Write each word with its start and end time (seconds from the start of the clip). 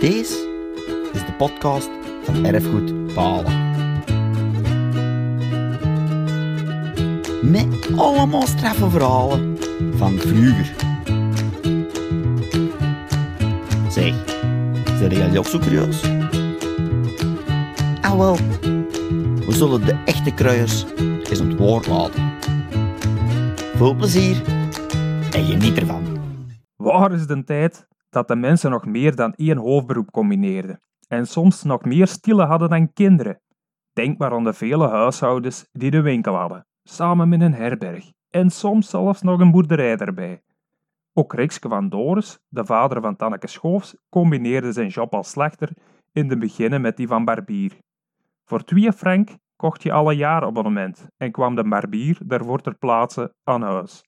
Deze 0.00 0.48
is 1.12 1.26
de 1.26 1.32
podcast 1.38 1.90
van 2.22 2.44
Erfgoed 2.44 3.14
Palen. 3.14 3.68
Met 7.42 7.88
allemaal 7.96 8.46
straffe 8.46 8.90
verhalen 8.90 9.58
van 9.96 10.18
vroeger. 10.18 10.74
Zeg, 13.88 14.14
zijn 14.98 15.10
jullie 15.10 15.38
ook 15.38 15.46
zo 15.46 15.58
curieus? 15.58 16.02
Ah 18.00 18.16
wel, 18.16 18.36
we 19.46 19.52
zullen 19.52 19.84
de 19.84 20.02
echte 20.04 20.34
kruiers 20.34 20.84
eens 20.98 21.38
het 21.38 21.56
woord 21.56 21.86
laten. 21.86 22.32
Veel 23.76 23.94
plezier 23.94 24.42
en 25.32 25.44
geniet 25.44 25.78
ervan. 25.78 26.02
Waar 26.76 27.12
is 27.12 27.26
de 27.26 27.44
tijd 27.44 27.88
dat 28.10 28.28
de 28.28 28.36
mensen 28.36 28.70
nog 28.70 28.86
meer 28.86 29.14
dan 29.14 29.34
één 29.34 29.56
hoofdberoep 29.56 30.10
combineerden 30.10 30.80
en 31.08 31.26
soms 31.26 31.62
nog 31.62 31.84
meer 31.84 32.06
stille 32.06 32.44
hadden 32.44 32.68
dan 32.68 32.92
kinderen? 32.92 33.40
Denk 33.92 34.18
maar 34.18 34.32
aan 34.32 34.44
de 34.44 34.52
vele 34.52 34.88
huishoudens 34.88 35.68
die 35.72 35.90
de 35.90 36.00
winkel 36.00 36.34
hadden, 36.34 36.66
samen 36.82 37.28
met 37.28 37.40
een 37.40 37.54
herberg 37.54 38.12
en 38.30 38.50
soms 38.50 38.90
zelfs 38.90 39.22
nog 39.22 39.40
een 39.40 39.50
boerderij 39.50 39.96
erbij. 39.96 40.42
Ook 41.12 41.34
Rikske 41.34 41.68
van 41.68 41.88
Doris, 41.88 42.38
de 42.48 42.64
vader 42.64 43.00
van 43.00 43.16
Tanneke 43.16 43.46
Schoofs, 43.46 43.96
combineerde 44.08 44.72
zijn 44.72 44.88
job 44.88 45.14
als 45.14 45.30
slachter 45.30 45.72
in 46.12 46.28
de 46.28 46.38
beginnen 46.38 46.80
met 46.80 46.96
die 46.96 47.06
van 47.06 47.24
barbier. 47.24 47.78
Voor 48.44 48.64
2 48.64 48.92
frank 48.92 49.28
kocht 49.56 49.82
je 49.82 49.92
alle 49.92 50.16
jaar 50.16 50.42
abonnement 50.42 51.08
en 51.16 51.32
kwam 51.32 51.54
de 51.54 51.68
barbier 51.68 52.18
daarvoor 52.24 52.60
ter 52.60 52.74
plaatse 52.74 53.34
aan 53.44 53.62
huis. 53.62 54.04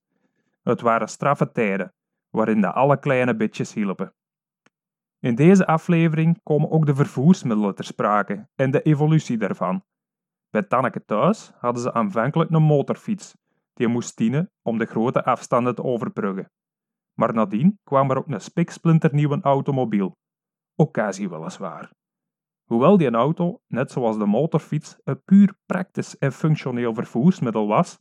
Het 0.63 0.81
waren 0.81 1.09
straffe 1.09 1.53
tijden, 1.53 1.93
waarin 2.33 2.61
de 2.61 2.73
alle 2.73 2.99
kleine 2.99 3.37
bitjes 3.37 3.75
hielpen. 3.75 4.15
In 5.19 5.35
deze 5.35 5.67
aflevering 5.67 6.41
komen 6.43 6.71
ook 6.71 6.87
de 6.87 6.95
vervoersmiddelen 6.95 7.75
ter 7.75 7.85
sprake 7.85 8.49
en 8.55 8.71
de 8.71 8.83
evolutie 8.83 9.39
daarvan. 9.39 9.85
Bij 10.51 10.63
Tanneke 10.63 11.05
thuis 11.05 11.53
hadden 11.59 11.83
ze 11.83 11.93
aanvankelijk 11.93 12.51
een 12.51 12.63
motorfiets, 12.63 13.37
die 13.73 13.89
moest 13.89 14.17
dienen 14.17 14.51
om 14.63 14.79
de 14.79 14.85
grote 14.85 15.25
afstanden 15.25 15.75
te 15.75 15.83
overbruggen. 15.83 16.51
Maar 17.19 17.35
nadien 17.35 17.79
kwam 17.85 18.11
er 18.11 18.17
ook 18.17 18.29
een 18.29 18.41
spiksplinternieuwe 18.41 19.41
automobiel. 19.41 20.17
Occasie 20.75 21.31
weliswaar. 21.31 21.91
Hoewel 22.65 22.97
die 22.97 23.11
auto, 23.11 23.61
net 23.67 23.91
zoals 23.91 24.19
de 24.19 24.27
motorfiets, 24.27 24.99
een 25.05 25.23
puur 25.25 25.55
praktisch 25.67 26.19
en 26.19 26.33
functioneel 26.33 26.95
vervoersmiddel 26.95 27.67
was, 27.67 27.99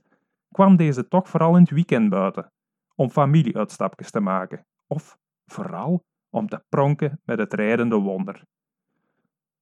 kwam 0.52 0.75
deze 0.75 1.08
toch 1.08 1.30
vooral 1.30 1.56
in 1.56 1.61
het 1.61 1.72
weekend 1.72 2.09
buiten, 2.09 2.52
om 2.95 3.09
familieuitstapjes 3.09 4.11
te 4.11 4.20
maken, 4.20 4.66
of 4.88 5.17
vooral 5.45 6.06
om 6.30 6.47
te 6.47 6.64
pronken 6.70 7.22
met 7.23 7.39
het 7.39 7.53
rijdende 7.53 7.95
wonder. 7.95 8.44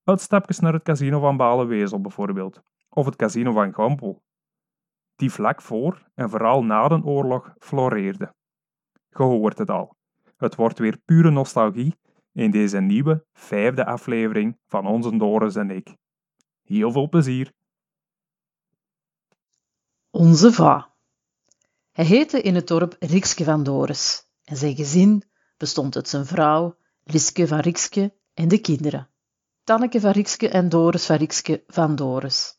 Uitstapjes 0.03 0.59
naar 0.59 0.73
het 0.73 0.83
casino 0.83 1.19
van 1.19 1.37
Balenwezel 1.37 2.01
bijvoorbeeld, 2.01 2.61
of 2.89 3.05
het 3.05 3.15
casino 3.15 3.51
van 3.51 3.73
Gampel, 3.73 4.23
die 5.15 5.31
vlak 5.31 5.61
voor 5.61 6.09
en 6.15 6.29
vooral 6.29 6.63
na 6.63 6.87
de 6.87 7.03
oorlog 7.03 7.53
floreerde. 7.59 8.33
Je 9.09 9.23
hoort 9.23 9.57
het 9.57 9.69
al, 9.69 9.95
het 10.37 10.55
wordt 10.55 10.79
weer 10.79 10.97
pure 11.05 11.31
nostalgie 11.31 11.95
in 12.31 12.51
deze 12.51 12.79
nieuwe 12.79 13.25
vijfde 13.33 13.85
aflevering 13.85 14.57
van 14.67 14.87
Onze 14.87 15.17
Doris 15.17 15.55
en 15.55 15.69
ik. 15.69 15.95
Heel 16.61 16.91
veel 16.91 17.09
plezier! 17.09 17.51
Onze 20.09 20.51
va. 20.51 20.93
Hij 21.99 22.07
heette 22.07 22.41
in 22.41 22.55
het 22.55 22.67
dorp 22.67 22.95
Rikske 22.99 23.43
van 23.43 23.63
Doris 23.63 24.23
en 24.43 24.57
zijn 24.57 24.75
gezin 24.75 25.23
bestond 25.57 25.95
uit 25.95 26.07
zijn 26.07 26.25
vrouw, 26.25 26.77
Liske 27.03 27.47
van 27.47 27.59
Rikske 27.59 28.13
en 28.33 28.47
de 28.47 28.57
kinderen, 28.57 29.09
Tanneke 29.63 29.99
van 29.99 30.11
Rikske 30.11 30.49
en 30.49 30.69
Doris 30.69 31.05
van 31.05 31.15
Rikske 31.15 31.63
van 31.67 31.95
Doris. 31.95 32.57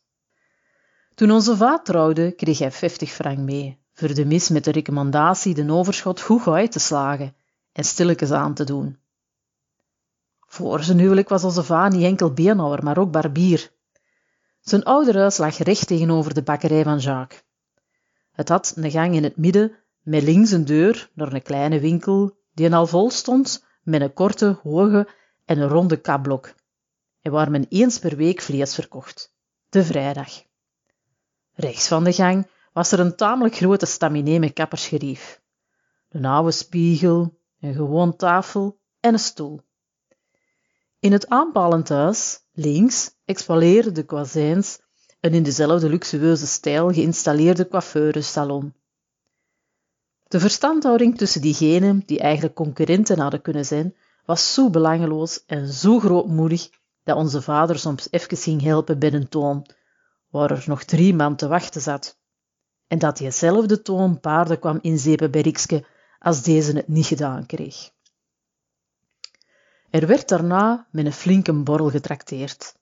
Toen 1.15 1.31
onze 1.31 1.57
va 1.57 1.79
trouwde, 1.79 2.31
kreeg 2.31 2.59
hij 2.59 2.71
50 2.71 3.11
frank 3.11 3.37
mee, 3.37 3.79
voor 3.93 4.13
de 4.13 4.25
mis 4.25 4.49
met 4.49 4.63
de 4.63 4.71
recommendatie 4.71 5.53
de 5.53 5.71
overschot 5.71 6.21
goed 6.21 6.47
uit 6.47 6.71
te 6.71 6.79
slagen 6.79 7.35
en 7.71 7.83
stilletjes 7.83 8.31
aan 8.31 8.53
te 8.53 8.63
doen. 8.63 8.99
Voor 10.39 10.83
zijn 10.83 10.99
huwelijk 10.99 11.29
was 11.29 11.43
onze 11.43 11.63
va 11.63 11.87
niet 11.87 12.03
enkel 12.03 12.33
beenhouwer, 12.33 12.83
maar 12.83 12.97
ook 12.97 13.11
barbier. 13.11 13.71
Zijn 14.59 14.83
ouderhuis 14.83 15.37
lag 15.37 15.57
recht 15.57 15.87
tegenover 15.87 16.33
de 16.33 16.43
bakkerij 16.43 16.83
van 16.83 16.97
Jacques. 16.97 17.43
Het 18.31 18.49
had 18.49 18.73
een 18.75 18.91
gang 18.91 19.15
in 19.15 19.23
het 19.23 19.37
midden, 19.37 19.75
met 20.01 20.23
links 20.23 20.51
een 20.51 20.65
deur 20.65 21.09
naar 21.13 21.33
een 21.33 21.41
kleine 21.41 21.79
winkel, 21.79 22.37
die 22.53 22.73
al 22.73 22.87
vol 22.87 23.09
stond 23.09 23.65
met 23.83 24.01
een 24.01 24.13
korte, 24.13 24.59
hoge 24.63 25.07
en 25.45 25.59
een 25.59 25.67
ronde 25.67 25.97
kapblok, 25.97 26.55
en 27.21 27.31
waar 27.31 27.51
men 27.51 27.65
eens 27.69 27.99
per 27.99 28.15
week 28.15 28.41
vlees 28.41 28.75
verkocht, 28.75 29.35
de 29.69 29.83
vrijdag. 29.83 30.29
Rechts 31.53 31.87
van 31.87 32.03
de 32.03 32.13
gang 32.13 32.47
was 32.73 32.91
er 32.91 32.99
een 32.99 33.15
tamelijk 33.15 33.55
grote 33.55 33.85
staminé 33.85 34.39
met 34.39 34.53
kappersgerief, 34.53 35.41
een 36.09 36.25
oude 36.25 36.51
spiegel, 36.51 37.37
een 37.59 37.73
gewoon 37.73 38.15
tafel 38.15 38.79
en 38.99 39.13
een 39.13 39.19
stoel. 39.19 39.61
In 40.99 41.11
het 41.11 41.27
aanpalend 41.27 41.89
huis, 41.89 42.39
links, 42.51 43.15
expaleerden 43.25 43.93
de 43.93 44.05
kwazijns 44.05 44.79
een 45.21 45.33
in 45.33 45.43
dezelfde 45.43 45.89
luxueuze 45.89 46.47
stijl 46.47 46.91
geïnstalleerde 46.93 47.67
coiffeurensalon. 47.67 48.73
De 50.27 50.39
verstandhouding 50.39 51.17
tussen 51.17 51.41
diegenen 51.41 52.03
die 52.05 52.19
eigenlijk 52.19 52.55
concurrenten 52.55 53.19
hadden 53.19 53.41
kunnen 53.41 53.65
zijn, 53.65 53.95
was 54.25 54.53
zo 54.53 54.69
belangeloos 54.69 55.43
en 55.45 55.67
zo 55.67 55.99
grootmoedig 55.99 56.69
dat 57.03 57.17
onze 57.17 57.41
vader 57.41 57.79
soms 57.79 58.07
even 58.11 58.37
ging 58.37 58.61
helpen 58.61 58.99
bij 58.99 59.13
een 59.13 59.29
toon, 59.29 59.65
waar 60.29 60.51
er 60.51 60.63
nog 60.67 60.83
drie 60.83 61.13
man 61.13 61.35
te 61.35 61.47
wachten 61.47 61.81
zat, 61.81 62.17
en 62.87 62.99
dat 62.99 63.17
diezelfde 63.17 63.81
toon 63.81 64.19
paarden 64.19 64.59
kwam 64.59 64.79
inzepen 64.81 65.31
bij 65.31 65.41
Rikske 65.41 65.85
als 66.19 66.43
deze 66.43 66.75
het 66.75 66.87
niet 66.87 67.05
gedaan 67.05 67.45
kreeg. 67.45 67.91
Er 69.89 70.07
werd 70.07 70.29
daarna 70.29 70.87
met 70.91 71.05
een 71.05 71.13
flinke 71.13 71.53
borrel 71.53 71.89
getrakteerd. 71.89 72.75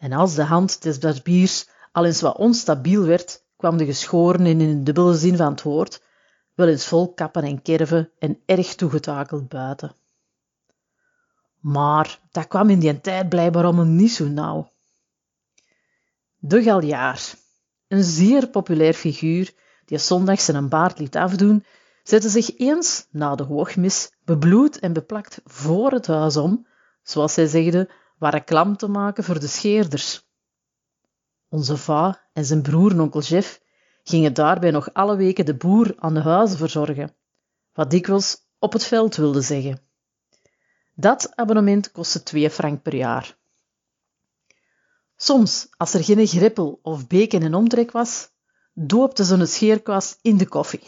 En 0.00 0.12
als 0.12 0.34
de 0.34 0.42
hand 0.42 0.82
des 0.82 0.98
barbiers 0.98 1.68
al 1.92 2.04
eens 2.04 2.20
wat 2.20 2.36
onstabiel 2.36 3.04
werd, 3.04 3.44
kwam 3.56 3.76
de 3.76 3.84
geschoren 3.84 4.46
in 4.46 4.60
een 4.60 4.84
dubbele 4.84 5.14
zin 5.14 5.36
van 5.36 5.50
het 5.50 5.62
woord 5.62 6.02
wel 6.54 6.68
eens 6.68 6.86
vol 6.86 7.12
kappen 7.12 7.42
en 7.42 7.62
kerven 7.62 8.10
en 8.18 8.38
erg 8.46 8.74
toegetakeld 8.74 9.48
buiten. 9.48 9.94
Maar 11.58 12.20
dat 12.30 12.48
kwam 12.48 12.70
in 12.70 12.78
die 12.78 13.00
tijd 13.00 13.28
blijkbaar 13.28 13.66
om 13.66 13.78
hem 13.78 13.96
niet 13.96 14.12
zo 14.12 14.28
nauw. 14.28 14.72
De 16.36 16.62
galjaar, 16.62 17.34
een 17.88 18.04
zeer 18.04 18.48
populair 18.48 18.94
figuur 18.94 19.52
die 19.84 19.98
zondags 19.98 20.44
zijn 20.44 20.68
baard 20.68 20.98
liet 20.98 21.16
afdoen, 21.16 21.64
zette 22.02 22.28
zich 22.28 22.58
eens 22.58 23.06
na 23.10 23.34
de 23.34 23.42
hoogmis 23.42 24.12
bebloed 24.24 24.78
en 24.78 24.92
beplakt 24.92 25.40
voor 25.44 25.92
het 25.92 26.06
huis 26.06 26.36
om, 26.36 26.66
zoals 27.02 27.34
zij 27.34 27.46
zegde, 27.46 27.90
klam 28.44 28.76
te 28.76 28.88
maken 28.88 29.24
voor 29.24 29.40
de 29.40 29.46
scheerders. 29.46 30.28
Onze 31.48 31.76
va 31.76 32.28
en 32.32 32.44
zijn 32.44 32.62
broer 32.62 32.90
en 32.90 33.00
onkel 33.00 33.20
Jeff 33.20 33.60
gingen 34.02 34.34
daarbij 34.34 34.70
nog 34.70 34.92
alle 34.94 35.16
weken 35.16 35.46
de 35.46 35.54
boer 35.54 35.94
aan 35.98 36.14
de 36.14 36.20
huizen 36.20 36.58
verzorgen, 36.58 37.14
wat 37.72 37.90
dikwijls 37.90 38.36
op 38.58 38.72
het 38.72 38.84
veld 38.84 39.16
wilde 39.16 39.40
zeggen. 39.40 39.80
Dat 40.94 41.36
abonnement 41.36 41.92
kostte 41.92 42.22
2 42.22 42.50
frank 42.50 42.82
per 42.82 42.94
jaar. 42.94 43.38
Soms, 45.16 45.68
als 45.76 45.94
er 45.94 46.04
geen 46.04 46.26
greppel 46.26 46.78
of 46.82 47.06
beek 47.06 47.32
in 47.32 47.54
omtrek 47.54 47.90
was, 47.90 48.28
doopte 48.72 49.24
ze 49.24 49.34
een 49.34 49.48
scheerkwast 49.48 50.18
in 50.22 50.36
de 50.36 50.48
koffie. 50.48 50.82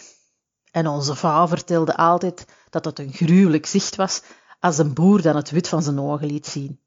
En 0.70 0.86
onze 0.86 1.14
vrouw 1.14 1.48
vertelde 1.48 1.96
altijd 1.96 2.44
dat 2.70 2.84
het 2.84 2.98
een 2.98 3.12
gruwelijk 3.12 3.66
zicht 3.66 3.96
was 3.96 4.22
als 4.60 4.78
een 4.78 4.94
boer 4.94 5.22
dan 5.22 5.36
het 5.36 5.50
wit 5.50 5.68
van 5.68 5.82
zijn 5.82 6.00
ogen 6.00 6.26
liet 6.26 6.46
zien. 6.46 6.81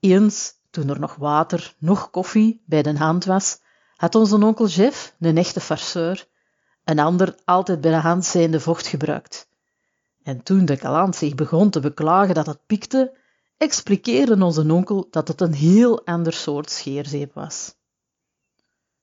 Eens, 0.00 0.52
toen 0.70 0.88
er 0.88 1.00
nog 1.00 1.14
water, 1.14 1.74
nog 1.78 2.10
koffie 2.10 2.62
bij 2.66 2.82
de 2.82 2.98
hand 2.98 3.24
was, 3.24 3.60
had 3.96 4.14
onze 4.14 4.44
onkel 4.44 4.66
Jeff, 4.66 5.14
een 5.20 5.36
echte 5.36 5.60
farceur, 5.60 6.28
een 6.84 6.98
ander 6.98 7.34
altijd 7.44 7.80
bij 7.80 7.90
de 7.90 7.96
hand 7.96 8.24
zijnde 8.24 8.60
vocht 8.60 8.86
gebruikt. 8.86 9.48
En 10.22 10.42
toen 10.42 10.64
de 10.64 10.76
kalant 10.76 11.16
zich 11.16 11.34
begon 11.34 11.70
te 11.70 11.80
beklagen 11.80 12.34
dat 12.34 12.46
het 12.46 12.66
pikte, 12.66 13.16
expliqueerde 13.56 14.44
onze 14.44 14.72
onkel 14.72 15.06
dat 15.10 15.28
het 15.28 15.40
een 15.40 15.54
heel 15.54 16.06
ander 16.06 16.32
soort 16.32 16.70
scheerzeep 16.70 17.34
was. 17.34 17.74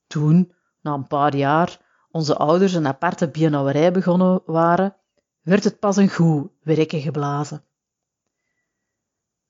Toen, 0.08 0.54
na 0.82 0.94
een 0.94 1.08
paar 1.08 1.36
jaar, 1.36 1.80
onze 2.12 2.38
ouders 2.38 2.74
een 2.74 2.88
aparte 2.88 3.30
biennauwerij 3.30 3.92
begonnen 3.92 4.42
waren, 4.46 4.96
werd 5.42 5.64
het 5.64 5.80
pas 5.80 5.96
een 5.96 6.10
goed 6.10 6.50
werken 6.64 7.02
geblazen. 7.02 7.64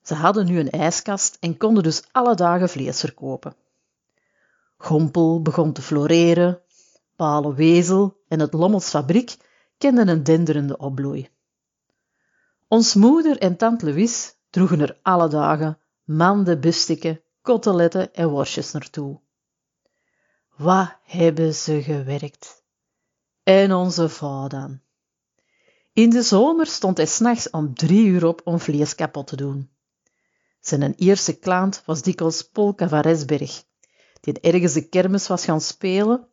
Ze 0.06 0.14
hadden 0.14 0.46
nu 0.46 0.60
een 0.60 0.70
ijskast 0.70 1.38
en 1.40 1.58
konden 1.58 1.84
dus 1.84 2.04
alle 2.12 2.36
dagen 2.36 2.70
vlees 2.70 3.00
verkopen. 3.00 3.56
Gompel 4.78 5.42
begon 5.42 5.74
te 5.74 5.82
floreren, 5.82 6.62
Palenwezel 7.16 8.18
en 8.28 8.40
het 8.40 8.54
Lommels 8.54 8.90
fabriek 8.90 9.38
kenden 9.78 10.08
een 10.08 10.24
denderende 10.24 10.78
opbloei. 10.78 11.30
Ons 12.68 12.94
moeder 12.94 13.38
en 13.38 13.58
tante 13.58 13.86
Louise 13.86 14.34
droegen 14.50 14.80
er 14.80 15.00
alle 15.02 15.28
dagen 15.28 15.80
manden 16.04 16.60
bistikken, 16.60 17.22
koteletten 17.42 18.14
en 18.14 18.30
worstjes 18.30 18.72
naartoe. 18.72 19.20
Wat 20.56 20.96
hebben 21.04 21.56
ze 21.56 21.82
gewerkt? 21.82 22.64
En 23.44 23.74
onze 23.74 24.10
vrouw 24.10 24.48
dan. 24.48 24.80
In 25.94 26.10
de 26.10 26.22
zomer 26.22 26.66
stond 26.66 26.98
hij 26.98 27.06
s'nachts 27.06 27.50
om 27.50 27.74
drie 27.76 28.06
uur 28.06 28.26
op 28.26 28.42
om 28.44 28.60
vlees 28.60 28.96
kapot 28.96 29.28
te 29.28 29.36
doen. 29.36 29.70
Zijn 30.68 30.94
eerste 30.96 31.34
klant 31.34 31.82
was 31.86 32.02
dikwijls 32.02 32.42
Paul 32.42 32.76
Cavaresberg, 32.76 33.64
die 34.22 34.40
ergens 34.40 34.74
de 34.74 34.90
kermis 34.90 35.28
was 35.28 35.46
gaan 35.46 35.62
spelen 35.62 36.28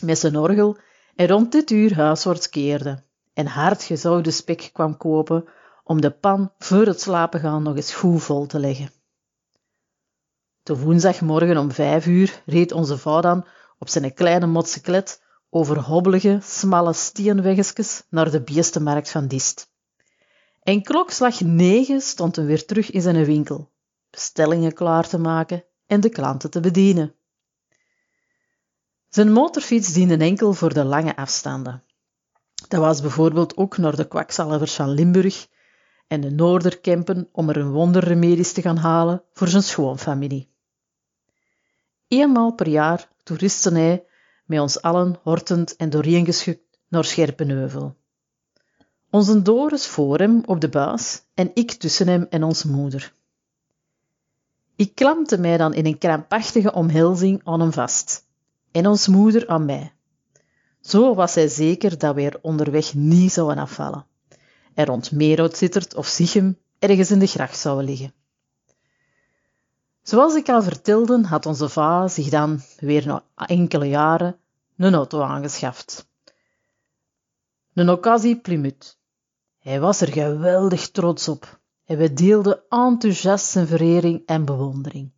met 0.00 0.18
zijn 0.18 0.36
orgel 0.36 0.76
en 1.14 1.28
rond 1.28 1.52
dit 1.52 1.70
uur 1.70 1.94
huiswaarts 1.94 2.48
keerde 2.48 3.02
en 3.32 3.46
hard 3.46 3.90
spek 4.28 4.70
kwam 4.72 4.96
kopen 4.96 5.44
om 5.84 6.00
de 6.00 6.10
pan 6.10 6.52
voor 6.58 6.86
het 6.86 7.00
slapen 7.00 7.40
gaan 7.40 7.62
nog 7.62 7.76
eens 7.76 7.94
goed 7.94 8.22
vol 8.22 8.46
te 8.46 8.58
leggen. 8.58 8.90
De 10.62 10.78
woensdagmorgen 10.78 11.56
om 11.56 11.72
vijf 11.72 12.06
uur 12.06 12.42
reed 12.46 12.72
onze 12.72 12.98
vrouw 12.98 13.44
op 13.78 13.88
zijn 13.88 14.14
kleine 14.14 14.46
motseklet 14.46 15.22
over 15.50 15.78
hobbelige, 15.78 16.38
smalle 16.42 16.92
steenweggetjes 16.92 18.02
naar 18.10 18.30
de 18.30 18.42
beestenmarkt 18.42 19.10
van 19.10 19.26
Dist. 19.26 19.70
En 20.62 20.82
klokslag 20.82 21.40
negen 21.40 22.00
stond 22.00 22.36
hij 22.36 22.44
weer 22.44 22.64
terug 22.64 22.90
in 22.90 23.02
zijn 23.02 23.24
winkel, 23.24 23.70
bestellingen 24.12 24.72
klaar 24.72 25.08
te 25.08 25.18
maken 25.18 25.64
en 25.86 26.00
de 26.00 26.08
klanten 26.08 26.50
te 26.50 26.60
bedienen. 26.60 27.14
Zijn 29.08 29.32
motorfiets 29.32 29.92
diende 29.92 30.16
enkel 30.16 30.52
voor 30.52 30.74
de 30.74 30.84
lange 30.84 31.16
afstanden. 31.16 31.82
Dat 32.68 32.80
was 32.80 33.00
bijvoorbeeld 33.00 33.56
ook 33.56 33.76
naar 33.76 33.96
de 33.96 34.08
kwakzalvers 34.08 34.74
van 34.74 34.90
Limburg 34.90 35.48
en 36.06 36.20
de 36.20 36.30
Noorderkempen 36.30 37.28
om 37.32 37.48
er 37.48 37.56
een 37.56 37.70
wonderremedies 37.70 38.52
te 38.52 38.62
gaan 38.62 38.76
halen 38.76 39.22
voor 39.32 39.48
zijn 39.48 39.62
schoonfamilie. 39.62 40.50
Eenmaal 42.08 42.54
per 42.54 42.68
jaar 42.68 43.08
toeristen 43.22 43.74
hij 43.74 44.04
met 44.44 44.60
ons 44.60 44.82
allen 44.82 45.18
hortend 45.22 45.76
en 45.76 45.90
dooreengeschukt 45.90 46.78
naar 46.88 47.04
Scherpenheuvel. 47.04 47.96
Onze 49.10 49.42
Doris 49.42 49.86
voor 49.86 50.18
hem 50.18 50.42
op 50.46 50.60
de 50.60 50.68
buis 50.68 51.22
en 51.34 51.50
ik 51.54 51.72
tussen 51.72 52.08
hem 52.08 52.26
en 52.30 52.42
onze 52.42 52.70
moeder. 52.70 53.12
Ik 54.76 54.94
klampte 54.94 55.38
mij 55.38 55.56
dan 55.56 55.74
in 55.74 55.86
een 55.86 55.98
krampachtige 55.98 56.72
omhelzing 56.72 57.40
aan 57.44 57.60
hem 57.60 57.72
vast 57.72 58.26
en 58.70 58.86
ons 58.86 59.06
moeder 59.06 59.48
aan 59.48 59.64
mij. 59.64 59.92
Zo 60.80 61.14
was 61.14 61.34
hij 61.34 61.48
zeker 61.48 61.98
dat 61.98 62.14
we 62.14 62.22
er 62.22 62.38
onderweg 62.42 62.94
niet 62.94 63.32
zouden 63.32 63.58
afvallen 63.58 64.06
en 64.74 64.86
rond 64.86 65.12
Meerhout 65.12 65.56
Zittert 65.56 65.94
of 65.94 66.06
Sichem 66.06 66.58
ergens 66.78 67.10
in 67.10 67.18
de 67.18 67.26
gracht 67.26 67.58
zouden 67.58 67.84
liggen. 67.84 68.14
Zoals 70.02 70.34
ik 70.34 70.48
al 70.48 70.62
vertelde, 70.62 71.26
had 71.26 71.46
onze 71.46 71.68
va 71.68 72.08
zich 72.08 72.28
dan, 72.28 72.60
weer 72.78 73.06
na 73.06 73.24
enkele 73.34 73.88
jaren, 73.88 74.36
een 74.76 74.94
auto 74.94 75.20
aangeschaft. 75.20 76.06
Een 77.74 77.90
occasie 77.90 78.40
Plymouth. 78.40 78.98
Hij 79.58 79.80
was 79.80 80.00
er 80.00 80.12
geweldig 80.12 80.90
trots 80.90 81.28
op 81.28 81.60
en 81.84 81.98
we 81.98 82.12
deelden 82.12 82.62
enthousiast 82.68 83.46
zijn 83.46 83.66
verering 83.66 84.22
en 84.26 84.44
bewondering. 84.44 85.12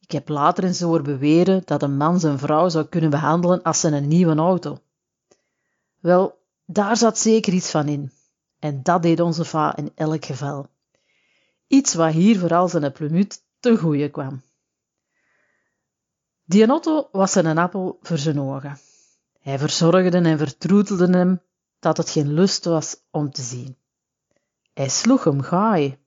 Ik 0.00 0.10
heb 0.10 0.28
later 0.28 0.64
eens 0.64 0.80
horen 0.80 1.04
beweren 1.04 1.62
dat 1.64 1.82
een 1.82 1.96
man 1.96 2.20
zijn 2.20 2.38
vrouw 2.38 2.68
zou 2.68 2.84
kunnen 2.84 3.10
behandelen 3.10 3.62
als 3.62 3.82
een 3.82 4.08
nieuwe 4.08 4.34
auto. 4.34 4.78
Wel, 6.00 6.38
daar 6.64 6.96
zat 6.96 7.18
zeker 7.18 7.52
iets 7.52 7.70
van 7.70 7.88
in. 7.88 8.12
En 8.58 8.82
dat 8.82 9.02
deed 9.02 9.20
onze 9.20 9.44
va 9.44 9.76
in 9.76 9.92
elk 9.94 10.24
geval. 10.24 10.66
Iets 11.66 11.94
wat 11.94 12.12
hier 12.12 12.38
vooral 12.38 12.68
zijn 12.68 12.92
Plymouth 12.92 13.42
te 13.60 13.76
goeie 13.76 14.10
kwam. 14.10 14.42
Die 16.44 16.72
Otto 16.72 17.08
was 17.12 17.34
een 17.34 17.58
appel 17.58 17.98
voor 18.02 18.18
zijn 18.18 18.40
ogen. 18.40 18.78
Hij 19.40 19.58
verzorgde 19.58 20.18
en 20.18 20.38
vertroetelde 20.38 21.08
hem 21.10 21.40
dat 21.78 21.96
het 21.96 22.10
geen 22.10 22.32
lust 22.32 22.64
was 22.64 22.96
om 23.10 23.32
te 23.32 23.42
zien. 23.42 23.76
Hij 24.78 24.88
sloeg 24.88 25.24
hem 25.24 25.40
gaai. 25.40 25.98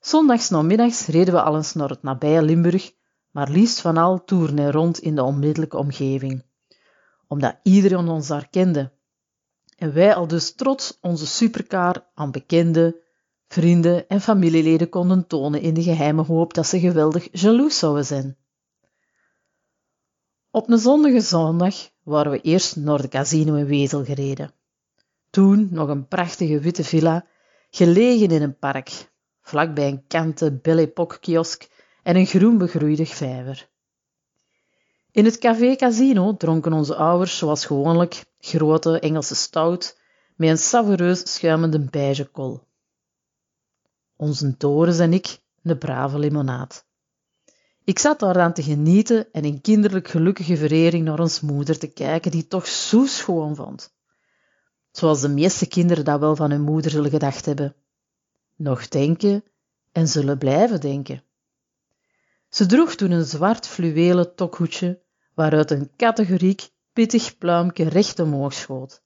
Zondags 0.00 0.50
namiddags 0.50 1.06
reden 1.06 1.34
we 1.34 1.42
al 1.42 1.56
eens 1.56 1.74
naar 1.74 1.88
het 1.88 2.02
nabije 2.02 2.42
Limburg, 2.42 2.92
maar 3.30 3.50
liefst 3.50 3.80
van 3.80 3.96
al 3.96 4.24
toeren 4.24 4.58
hij 4.58 4.70
rond 4.70 4.98
in 4.98 5.14
de 5.14 5.22
onmiddellijke 5.22 5.76
omgeving, 5.76 6.44
omdat 7.26 7.58
iedereen 7.62 8.08
ons 8.08 8.26
daar 8.26 8.48
kende 8.48 8.92
en 9.76 9.92
wij 9.92 10.14
al 10.14 10.26
dus 10.26 10.54
trots 10.54 10.98
onze 11.00 11.26
supercar 11.26 12.10
aan 12.14 12.30
bekenden, 12.30 12.96
vrienden 13.48 14.08
en 14.08 14.20
familieleden 14.20 14.88
konden 14.88 15.26
tonen 15.26 15.60
in 15.60 15.74
de 15.74 15.82
geheime 15.82 16.22
hoop 16.22 16.54
dat 16.54 16.66
ze 16.66 16.80
geweldig 16.80 17.28
jaloers 17.40 17.78
zouden 17.78 18.06
zijn. 18.06 18.36
Op 20.50 20.70
een 20.70 20.78
zonnige 20.78 21.20
zondag 21.20 21.74
waren 22.02 22.32
we 22.32 22.40
eerst 22.40 22.76
naar 22.76 23.02
de 23.02 23.08
casino 23.08 23.54
in 23.54 23.66
Wezel 23.66 24.04
gereden. 24.04 24.54
Toen 25.30 25.68
nog 25.70 25.88
een 25.88 26.08
prachtige 26.08 26.60
witte 26.60 26.84
villa, 26.84 27.26
gelegen 27.74 28.30
in 28.30 28.42
een 28.42 28.58
park, 28.58 29.12
vlakbij 29.40 29.88
een 29.88 30.06
kante 30.06 30.52
Belle 30.52 30.80
Époque 30.80 31.18
kiosk 31.18 31.68
en 32.02 32.16
een 32.16 32.26
groen 32.26 32.58
begroeide 32.58 33.06
vijver. 33.06 33.68
In 35.10 35.24
het 35.24 35.38
café 35.38 35.76
Casino 35.76 36.36
dronken 36.36 36.72
onze 36.72 36.94
ouders 36.94 37.38
zoals 37.38 37.66
gewoonlijk 37.66 38.24
grote 38.38 38.98
Engelse 39.00 39.34
stout 39.34 40.00
met 40.36 40.48
een 40.48 40.58
savoureus 40.58 41.32
schuimende 41.34 41.80
beige 41.90 42.24
kol. 42.24 42.60
Onze 44.16 44.54
Doris 44.56 44.98
en 44.98 45.12
ik 45.12 45.38
een 45.62 45.78
brave 45.78 46.18
limonaad. 46.18 46.86
Ik 47.84 47.98
zat 47.98 48.20
daar 48.20 48.40
aan 48.40 48.52
te 48.52 48.62
genieten 48.62 49.32
en 49.32 49.44
in 49.44 49.60
kinderlijk 49.60 50.08
gelukkige 50.08 50.56
verering 50.56 51.04
naar 51.04 51.20
ons 51.20 51.40
moeder 51.40 51.78
te 51.78 51.92
kijken, 51.92 52.30
die 52.30 52.46
toch 52.46 52.66
zo 52.66 53.06
schoon 53.06 53.56
vond. 53.56 53.93
Zoals 54.96 55.20
de 55.20 55.28
meeste 55.28 55.66
kinderen 55.66 56.04
dat 56.04 56.20
wel 56.20 56.36
van 56.36 56.50
hun 56.50 56.62
moeder 56.62 56.90
zullen 56.90 57.10
gedacht 57.10 57.46
hebben. 57.46 57.74
Nog 58.56 58.88
denken 58.88 59.44
en 59.92 60.08
zullen 60.08 60.38
blijven 60.38 60.80
denken. 60.80 61.22
Ze 62.48 62.66
droeg 62.66 62.94
toen 62.94 63.10
een 63.10 63.24
zwart 63.24 63.66
fluwelen 63.66 64.34
tokhoedje, 64.34 65.00
waaruit 65.34 65.70
een 65.70 65.90
categoriek 65.96 66.70
pittig 66.92 67.38
pluimke 67.38 67.88
recht 67.88 68.18
omhoog 68.18 68.52
schoot. 68.52 69.02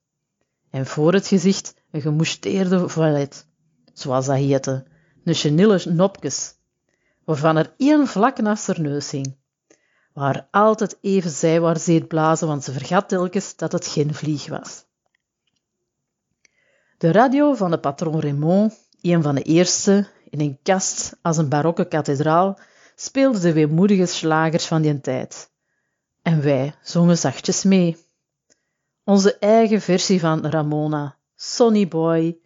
En 0.70 0.86
voor 0.86 1.12
het 1.12 1.26
gezicht 1.26 1.74
een 1.90 2.00
gemoucheteerde 2.00 2.88
voilet, 2.88 3.46
zoals 3.92 4.26
dat 4.26 4.36
heette, 4.36 4.86
een 5.24 5.34
chenille 5.34 5.92
nopkes, 5.92 6.54
waarvan 7.24 7.56
er 7.56 7.74
één 7.76 8.06
vlak 8.06 8.40
naast 8.40 8.66
haar 8.66 8.80
neus 8.80 9.10
hing, 9.10 9.36
waar 10.12 10.48
altijd 10.50 10.98
even 11.00 11.30
zijwaarts 11.30 11.84
deed 11.84 12.08
blazen, 12.08 12.46
want 12.46 12.64
ze 12.64 12.72
vergat 12.72 13.08
telkens 13.08 13.56
dat 13.56 13.72
het 13.72 13.86
geen 13.86 14.14
vlieg 14.14 14.48
was. 14.48 14.86
De 16.98 17.12
radio 17.12 17.54
van 17.54 17.70
de 17.70 17.78
patron 17.78 18.20
Raymond, 18.20 18.74
een 19.00 19.22
van 19.22 19.34
de 19.34 19.42
eerste, 19.42 20.06
in 20.30 20.40
een 20.40 20.58
kast 20.62 21.16
als 21.22 21.36
een 21.36 21.48
barokke 21.48 21.88
kathedraal, 21.88 22.58
speelde 22.94 23.38
de 23.38 23.52
weemoedige 23.52 24.06
slagers 24.06 24.66
van 24.66 24.82
die 24.82 25.00
tijd. 25.00 25.50
En 26.22 26.42
wij 26.42 26.74
zongen 26.82 27.18
zachtjes 27.18 27.64
mee. 27.64 27.96
Onze 29.04 29.38
eigen 29.38 29.80
versie 29.80 30.20
van 30.20 30.46
Ramona, 30.46 31.16
Sonny 31.36 31.88
Boy, 31.88 32.38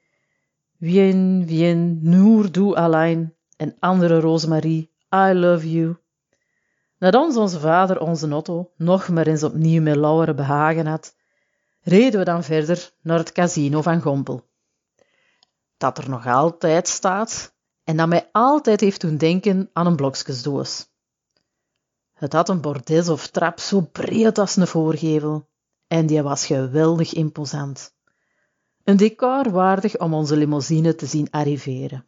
Vien, 0.81 1.45
vien, 1.47 1.99
Noor, 2.03 2.53
doe 2.53 2.77
alleen 2.77 3.35
en 3.57 3.77
andere 3.79 4.21
Rosemarie, 4.21 4.91
I 5.15 5.33
love 5.33 5.71
you. 5.73 5.97
Nadat 6.99 7.37
onze 7.37 7.61
vader 7.61 8.01
onze 8.01 8.35
Otto 8.35 8.71
nog 8.77 9.09
maar 9.09 9.27
eens 9.27 9.43
opnieuw 9.43 9.83
met 9.83 9.97
lauwere 9.97 10.35
behagen 10.35 10.87
had, 10.87 11.15
reden 11.83 12.19
we 12.19 12.25
dan 12.25 12.45
verder 12.45 12.93
naar 13.01 13.19
het 13.19 13.33
casino 13.33 13.83
van 13.83 14.01
Gompel. 14.01 14.51
Dat 15.77 15.99
er 15.99 16.09
nog 16.09 16.27
altijd 16.27 16.89
staat 16.89 17.55
en 17.85 17.97
dat 17.97 18.09
mij 18.09 18.29
altijd 18.33 18.81
heeft 18.81 19.01
doen 19.01 19.17
denken 19.17 19.71
aan 19.73 19.87
een 19.87 19.97
blokskesdoos. 19.97 20.91
Het 22.13 22.33
had 22.33 22.49
een 22.49 22.61
bordes 22.61 23.09
of 23.09 23.27
trap 23.27 23.61
zo 23.61 23.81
breed 23.81 24.39
als 24.39 24.57
een 24.57 24.67
voorgevel 24.67 25.49
en 25.87 26.07
die 26.07 26.23
was 26.23 26.47
geweldig 26.47 27.13
imposant. 27.13 27.95
Een 28.85 28.97
decor 28.97 29.51
waardig 29.51 29.99
om 29.99 30.15
onze 30.15 30.37
limousine 30.37 30.95
te 30.95 31.07
zien 31.07 31.31
arriveren. 31.31 32.07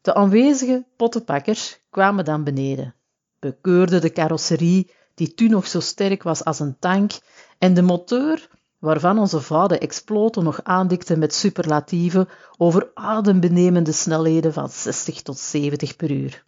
De 0.00 0.14
aanwezige 0.14 0.86
pottenpakkers 0.96 1.80
kwamen 1.90 2.24
dan 2.24 2.44
beneden, 2.44 2.94
bekeurden 3.38 4.00
de 4.00 4.12
carrosserie, 4.12 4.90
die 5.14 5.34
toen 5.34 5.50
nog 5.50 5.66
zo 5.66 5.80
sterk 5.80 6.22
was 6.22 6.44
als 6.44 6.58
een 6.60 6.78
tank, 6.78 7.12
en 7.60 7.74
de 7.74 7.82
motor, 7.82 8.48
waarvan 8.78 9.18
onze 9.18 9.40
vader 9.40 9.80
exploten 9.80 10.44
nog 10.44 10.62
aandikte 10.62 11.16
met 11.16 11.34
superlatieven 11.34 12.28
over 12.56 12.90
adembenemende 12.94 13.92
snelheden 13.92 14.52
van 14.52 14.68
60 14.68 15.22
tot 15.22 15.38
70 15.38 15.96
per 15.96 16.10
uur. 16.10 16.44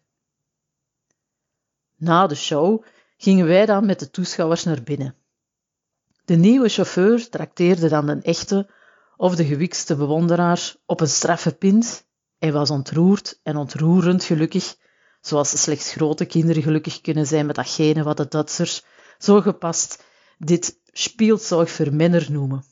Na 1.96 2.26
de 2.26 2.34
show 2.34 2.84
gingen 3.16 3.46
wij 3.46 3.66
dan 3.66 3.86
met 3.86 3.98
de 3.98 4.10
toeschouwers 4.10 4.64
naar 4.64 4.82
binnen. 4.82 5.14
De 6.24 6.34
nieuwe 6.34 6.68
chauffeur 6.68 7.28
trakteerde 7.28 7.88
dan 7.88 8.08
een 8.08 8.22
echte 8.22 8.70
of 9.16 9.36
de 9.36 9.44
gewikste 9.44 9.96
bewonderaar 9.96 10.74
op 10.86 11.00
een 11.00 11.08
straffe 11.08 11.54
pint 11.54 12.06
en 12.38 12.52
was 12.52 12.70
ontroerd 12.70 13.40
en 13.42 13.56
ontroerend 13.56 14.24
gelukkig, 14.24 14.76
zoals 15.20 15.62
slechts 15.62 15.92
grote 15.92 16.24
kinderen 16.24 16.62
gelukkig 16.62 17.00
kunnen 17.00 17.26
zijn 17.26 17.46
met 17.46 17.56
datgene 17.56 18.02
wat 18.02 18.16
de 18.16 18.28
Duitsers 18.28 18.84
zo 19.18 19.40
gepast 19.40 20.04
dit 20.38 20.80
Spielzeug 20.92 21.70
voor 21.70 21.94
Männer 21.94 22.32
noemen. 22.32 22.64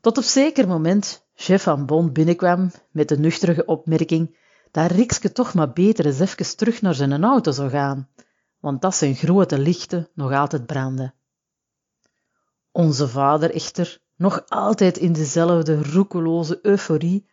Tot 0.00 0.18
op 0.18 0.24
zeker 0.24 0.68
moment 0.68 1.26
chef 1.34 1.62
van 1.62 1.86
Bon 1.86 2.12
binnenkwam 2.12 2.70
met 2.90 3.08
de 3.08 3.18
nuchtere 3.18 3.64
opmerking 3.64 4.36
dat 4.70 4.90
Rikske 4.90 5.32
toch 5.32 5.54
maar 5.54 5.72
beter 5.72 6.06
eens 6.06 6.20
even 6.20 6.56
terug 6.56 6.82
naar 6.82 6.94
zijn 6.94 7.24
auto 7.24 7.50
zou 7.50 7.70
gaan, 7.70 8.08
want 8.60 8.82
dat 8.82 8.94
zijn 8.94 9.14
grote 9.14 9.58
lichten 9.58 10.08
nog 10.14 10.32
altijd 10.32 10.66
brandden. 10.66 11.14
Onze 12.70 13.08
vader 13.08 13.54
echter, 13.54 14.00
nog 14.16 14.42
altijd 14.48 14.98
in 14.98 15.12
dezelfde 15.12 15.82
roekeloze 15.82 16.58
euforie, 16.62 17.30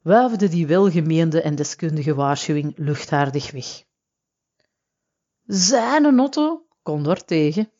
wuifde 0.00 0.48
die 0.48 0.66
welgemeende 0.66 1.42
en 1.42 1.54
deskundige 1.54 2.14
waarschuwing 2.14 2.72
luchthaardig 2.76 3.50
weg. 3.50 3.84
Zijn 5.46 6.20
Otto 6.20 6.66
kon 6.82 7.02
daar 7.02 7.24
tegen. 7.24 7.70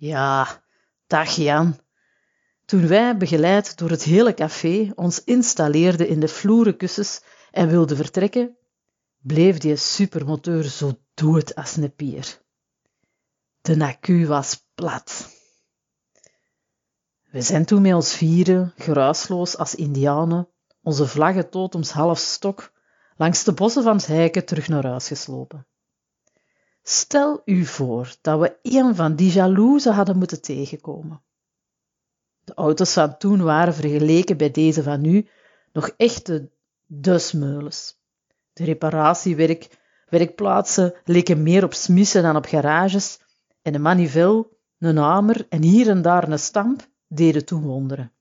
Ja, 0.00 0.62
dag 1.06 1.30
Jan. 1.30 1.78
Toen 2.64 2.86
wij, 2.86 3.16
begeleid 3.16 3.78
door 3.78 3.90
het 3.90 4.02
hele 4.02 4.34
café, 4.34 4.92
ons 4.94 5.24
installeerden 5.24 6.08
in 6.08 6.20
de 6.20 6.28
vloeren 6.28 6.76
kussens 6.76 7.22
en 7.50 7.68
wilden 7.68 7.96
vertrekken, 7.96 8.56
bleef 9.18 9.58
die 9.58 9.76
supermotor 9.76 10.64
zo 10.64 10.98
dood 11.14 11.54
als 11.54 11.76
een 11.76 11.94
pier. 11.94 12.40
De 13.60 13.84
accu 13.84 14.26
was 14.26 14.66
plat. 14.74 15.28
We 17.30 17.42
zijn 17.42 17.64
toen 17.64 17.82
met 17.82 17.94
ons 17.94 18.14
vieren, 18.14 18.72
geruisloos 18.76 19.56
als 19.56 19.74
indianen, 19.74 20.48
onze 20.82 21.06
vlaggen 21.06 21.50
totems 21.50 21.90
half 21.90 22.18
stok, 22.18 22.72
langs 23.16 23.44
de 23.44 23.52
bossen 23.52 23.82
van 23.82 24.00
Heiken 24.06 24.44
terug 24.44 24.68
naar 24.68 24.86
huis 24.86 25.06
geslopen. 25.06 25.66
Stel 26.90 27.42
u 27.44 27.64
voor 27.64 28.14
dat 28.20 28.40
we 28.40 28.56
een 28.62 28.94
van 28.94 29.14
die 29.14 29.32
jaloezen 29.32 29.92
hadden 29.92 30.18
moeten 30.18 30.42
tegenkomen. 30.42 31.22
De 32.44 32.54
auto's 32.54 32.92
van 32.92 33.16
toen 33.16 33.42
waren 33.42 33.74
vergeleken 33.74 34.36
bij 34.36 34.50
deze 34.50 34.82
van 34.82 35.00
nu 35.00 35.28
nog 35.72 35.88
echte 35.96 36.50
dusmeulens. 36.86 37.98
De 38.52 38.64
reparatiewerk, 38.64 39.78
werkplaatsen 40.08 40.94
leken 41.04 41.42
meer 41.42 41.64
op 41.64 41.74
smissen 41.74 42.22
dan 42.22 42.36
op 42.36 42.44
garages 42.44 43.20
en 43.62 43.74
een 43.74 43.82
manivel, 43.82 44.56
een 44.78 44.96
hamer 44.96 45.46
en 45.48 45.62
hier 45.62 45.88
en 45.88 46.02
daar 46.02 46.28
een 46.28 46.38
stamp 46.38 46.88
deden 47.06 47.44
toen 47.44 47.62
wonderen. 47.62 48.12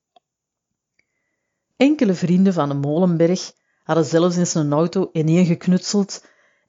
Enkele 1.77 2.13
vrienden 2.13 2.53
van 2.53 2.69
de 2.69 2.75
Molenberg 2.75 3.53
hadden 3.83 4.05
zelfs 4.05 4.37
in 4.37 4.47
zijn 4.47 4.71
auto 4.71 5.09
ineengeknutseld 5.11 6.21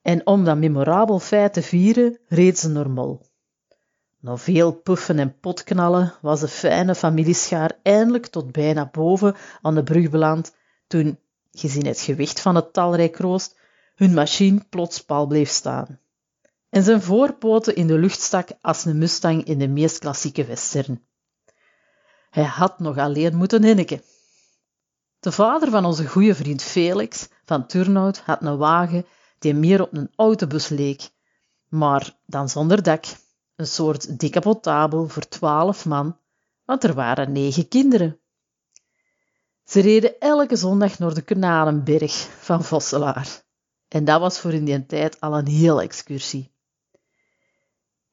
en 0.08 0.26
om 0.26 0.44
dat 0.44 0.56
memorabel 0.56 1.18
feit 1.18 1.52
te 1.52 1.62
vieren, 1.62 2.18
reed 2.28 2.58
ze 2.58 2.68
normaal. 2.68 3.26
Na 4.20 4.36
veel 4.36 4.72
puffen 4.72 5.18
en 5.18 5.38
potknallen 5.40 6.14
was 6.20 6.40
de 6.40 6.48
fijne 6.48 6.94
familieschaar 6.94 7.78
eindelijk 7.82 8.26
tot 8.26 8.52
bijna 8.52 8.88
boven 8.92 9.36
aan 9.62 9.74
de 9.74 9.82
brug 9.82 10.10
beland, 10.10 10.54
toen, 10.86 11.18
gezien 11.50 11.86
het 11.86 12.00
gewicht 12.00 12.40
van 12.40 12.54
het 12.54 12.72
talrijk 12.72 13.16
roost, 13.16 13.58
hun 13.94 14.14
machine 14.14 14.64
plots 14.70 15.04
pal 15.04 15.26
bleef 15.26 15.48
staan. 15.48 15.98
En 16.70 16.82
zijn 16.82 17.02
voorpoten 17.02 17.76
in 17.76 17.86
de 17.86 17.98
lucht 17.98 18.20
stak 18.20 18.48
als 18.60 18.84
een 18.84 18.98
Mustang 18.98 19.44
in 19.44 19.58
de 19.58 19.68
meest 19.68 19.98
klassieke 19.98 20.44
western. 20.44 21.04
Hij 22.30 22.44
had 22.44 22.78
nog 22.78 22.98
alleen 22.98 23.36
moeten 23.36 23.62
hinneken. 23.62 24.02
De 25.20 25.32
vader 25.32 25.70
van 25.70 25.84
onze 25.84 26.06
goede 26.06 26.34
vriend 26.34 26.62
Felix 26.62 27.28
van 27.44 27.66
Turnhout 27.66 28.18
had 28.18 28.42
een 28.42 28.56
wagen 28.56 29.04
die 29.38 29.54
meer 29.54 29.82
op 29.82 29.92
een 29.92 30.12
autobus 30.16 30.68
leek, 30.68 31.10
maar 31.68 32.16
dan 32.26 32.48
zonder 32.48 32.82
dak, 32.82 33.04
een 33.56 33.66
soort 33.66 34.20
decapotable 34.20 35.08
voor 35.08 35.28
twaalf 35.28 35.84
man, 35.84 36.18
want 36.64 36.84
er 36.84 36.94
waren 36.94 37.32
negen 37.32 37.68
kinderen. 37.68 38.20
Ze 39.64 39.80
reden 39.80 40.20
elke 40.20 40.56
zondag 40.56 40.98
naar 40.98 41.14
de 41.14 41.22
Kanalenberg 41.22 42.12
van 42.40 42.64
Vosselaar. 42.64 43.42
En 43.88 44.04
dat 44.04 44.20
was 44.20 44.38
voor 44.38 44.52
in 44.52 44.64
die 44.64 44.86
tijd 44.86 45.20
al 45.20 45.38
een 45.38 45.46
hele 45.46 45.82
excursie. 45.82 46.52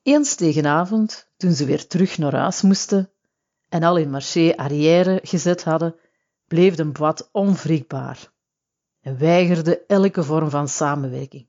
Eens 0.01 0.35
tegen 0.35 0.65
avond, 0.65 1.31
toen 1.37 1.51
ze 1.51 1.65
weer 1.65 1.87
terug 1.87 2.17
naar 2.17 2.35
huis 2.35 2.61
moesten 2.61 3.11
en 3.69 3.83
al 3.83 3.97
in 3.97 4.09
marché 4.09 4.53
arrière 4.55 5.19
gezet 5.23 5.63
hadden, 5.63 5.95
bleef 6.47 6.75
de 6.75 6.85
boat 6.85 7.29
onwrikbaar 7.31 8.33
en 9.05 9.17
weigerde 9.17 9.85
elke 9.87 10.23
vorm 10.23 10.49
van 10.49 10.67
samenwerking. 10.67 11.47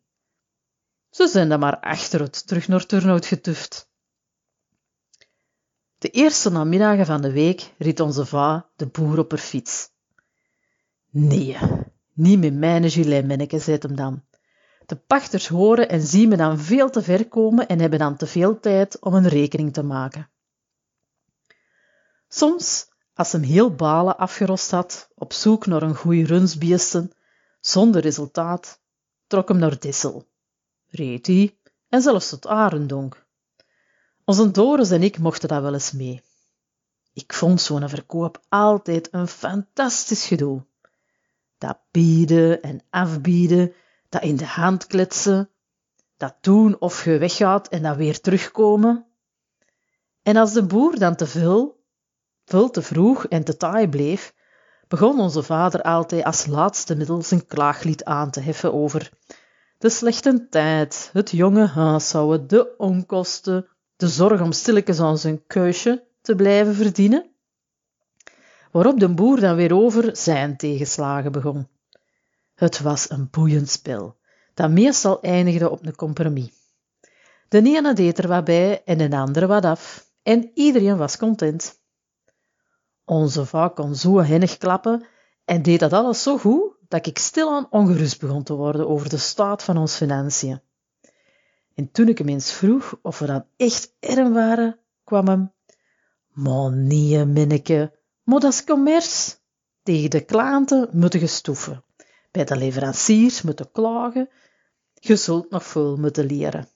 Ze 1.10 1.28
zijn 1.28 1.48
dan 1.48 1.58
maar 1.60 1.80
achter 1.80 2.20
het 2.20 2.46
terug 2.46 2.68
naar 2.68 2.86
Turnhout 2.86 3.26
getuft. 3.26 3.90
De 5.98 6.10
eerste 6.10 6.50
namiddagen 6.50 7.06
van 7.06 7.22
de 7.22 7.32
week 7.32 7.74
riet 7.78 8.00
onze 8.00 8.26
va 8.26 8.70
de 8.76 8.86
boer 8.86 9.18
op 9.18 9.30
haar 9.30 9.40
fiets. 9.40 9.88
Nee, 11.10 11.56
niet 12.12 12.38
met 12.38 12.54
mijn 12.54 12.90
gilet, 12.90 13.62
zei 13.62 13.78
hem 13.80 13.96
dan. 13.96 14.24
De 14.86 14.96
pachters 14.96 15.48
horen 15.48 15.88
en 15.88 16.02
zien 16.02 16.28
me 16.28 16.36
dan 16.36 16.58
veel 16.58 16.90
te 16.90 17.02
ver 17.02 17.28
komen 17.28 17.68
en 17.68 17.80
hebben 17.80 17.98
dan 17.98 18.16
te 18.16 18.26
veel 18.26 18.60
tijd 18.60 19.00
om 19.00 19.14
een 19.14 19.28
rekening 19.28 19.72
te 19.72 19.82
maken. 19.82 20.30
Soms, 22.28 22.88
als 23.14 23.32
hem 23.32 23.42
heel 23.42 23.74
balen 23.74 24.18
afgerost 24.18 24.70
had, 24.70 25.08
op 25.14 25.32
zoek 25.32 25.66
naar 25.66 25.82
een 25.82 25.96
goeie 25.96 26.26
runsbiesten, 26.26 27.15
zonder 27.66 28.00
resultaat, 28.00 28.80
trok 29.26 29.48
hem 29.48 29.58
naar 29.58 29.78
Dissel. 29.78 30.26
Reed 30.86 31.26
hij 31.26 31.58
en 31.88 32.02
zelfs 32.02 32.28
tot 32.28 32.46
Arendonk. 32.46 33.26
Onze 34.24 34.50
Doris 34.50 34.90
en 34.90 35.02
ik 35.02 35.18
mochten 35.18 35.48
dat 35.48 35.62
wel 35.62 35.72
eens 35.72 35.92
mee. 35.92 36.22
Ik 37.12 37.32
vond 37.32 37.60
zo'n 37.60 37.88
verkoop 37.88 38.40
altijd 38.48 39.08
een 39.10 39.28
fantastisch 39.28 40.26
gedoe. 40.26 40.64
Dat 41.58 41.78
bieden 41.90 42.62
en 42.62 42.82
afbieden, 42.90 43.72
dat 44.08 44.22
in 44.22 44.36
de 44.36 44.46
hand 44.46 44.86
kletsen, 44.86 45.50
dat 46.16 46.34
doen 46.40 46.80
of 46.80 47.04
je 47.04 47.18
weggaat 47.18 47.68
en 47.68 47.82
dan 47.82 47.96
weer 47.96 48.20
terugkomen. 48.20 49.06
En 50.22 50.36
als 50.36 50.52
de 50.52 50.66
boer 50.66 50.98
dan 50.98 51.16
te 51.16 51.26
veel, 51.26 51.84
veel 52.44 52.70
te 52.70 52.82
vroeg 52.82 53.26
en 53.26 53.44
te 53.44 53.56
taai 53.56 53.88
bleef, 53.88 54.34
begon 54.88 55.20
onze 55.20 55.42
vader 55.42 55.82
altijd 55.82 56.24
als 56.24 56.46
laatste 56.46 56.96
middel 56.96 57.22
zijn 57.22 57.46
klaaglied 57.46 58.04
aan 58.04 58.30
te 58.30 58.40
heffen 58.40 58.74
over 58.74 59.10
de 59.78 59.88
slechte 59.88 60.46
tijd, 60.50 61.10
het 61.12 61.30
jonge 61.30 61.66
huishouden, 61.66 62.46
de 62.46 62.76
onkosten, 62.76 63.66
de 63.96 64.08
zorg 64.08 64.40
om 64.40 64.52
stilletjes 64.52 65.00
aan 65.00 65.18
zijn 65.18 65.46
keusje 65.46 66.04
te 66.20 66.34
blijven 66.34 66.74
verdienen, 66.74 67.30
waarop 68.70 69.00
de 69.00 69.08
boer 69.08 69.40
dan 69.40 69.56
weer 69.56 69.74
over 69.74 70.16
zijn 70.16 70.56
tegenslagen 70.56 71.32
begon. 71.32 71.68
Het 72.54 72.80
was 72.80 73.10
een 73.10 73.28
boeiend 73.30 73.68
spel, 73.68 74.16
dat 74.54 74.70
meestal 74.70 75.20
eindigde 75.20 75.70
op 75.70 75.86
een 75.86 75.96
compromis. 75.96 76.50
De 77.48 77.62
ene 77.62 77.94
deed 77.94 78.18
er 78.18 78.28
wat 78.28 78.44
bij 78.44 78.82
en 78.84 79.10
de 79.10 79.16
andere 79.16 79.46
wat 79.46 79.64
af, 79.64 80.10
en 80.22 80.50
iedereen 80.54 80.96
was 80.96 81.16
content. 81.16 81.80
Onze 83.08 83.46
vrouw 83.46 83.70
kon 83.70 83.94
zo 83.94 84.18
hennig 84.18 84.58
klappen 84.58 85.06
en 85.44 85.62
deed 85.62 85.80
dat 85.80 85.92
alles 85.92 86.22
zo 86.22 86.38
goed 86.38 86.74
dat 86.88 87.06
ik 87.06 87.18
stilaan 87.18 87.66
ongerust 87.70 88.20
begon 88.20 88.42
te 88.42 88.54
worden 88.54 88.88
over 88.88 89.08
de 89.08 89.16
staat 89.16 89.62
van 89.62 89.76
ons 89.76 89.96
financiën. 89.96 90.60
En 91.74 91.90
toen 91.90 92.08
ik 92.08 92.18
hem 92.18 92.28
eens 92.28 92.52
vroeg 92.52 92.98
of 93.02 93.18
we 93.18 93.26
dan 93.26 93.46
echt 93.56 93.94
arm 94.00 94.32
waren, 94.32 94.78
kwam 95.04 95.28
hem, 95.28 95.52
maar 96.32 96.72
nee, 96.72 97.24
minneke, 97.24 97.98
maar 98.22 98.64
commerce. 98.64 99.34
Tegen 99.82 100.10
de 100.10 100.24
klanten 100.24 100.88
moeten 100.92 101.20
gestoeven, 101.20 101.84
bij 102.30 102.44
de 102.44 102.56
leveranciers 102.56 103.42
moeten 103.42 103.72
klagen, 103.72 104.28
je 104.94 105.16
zult 105.16 105.50
nog 105.50 105.64
veel 105.64 105.96
moeten 105.96 106.24
leren. 106.24 106.68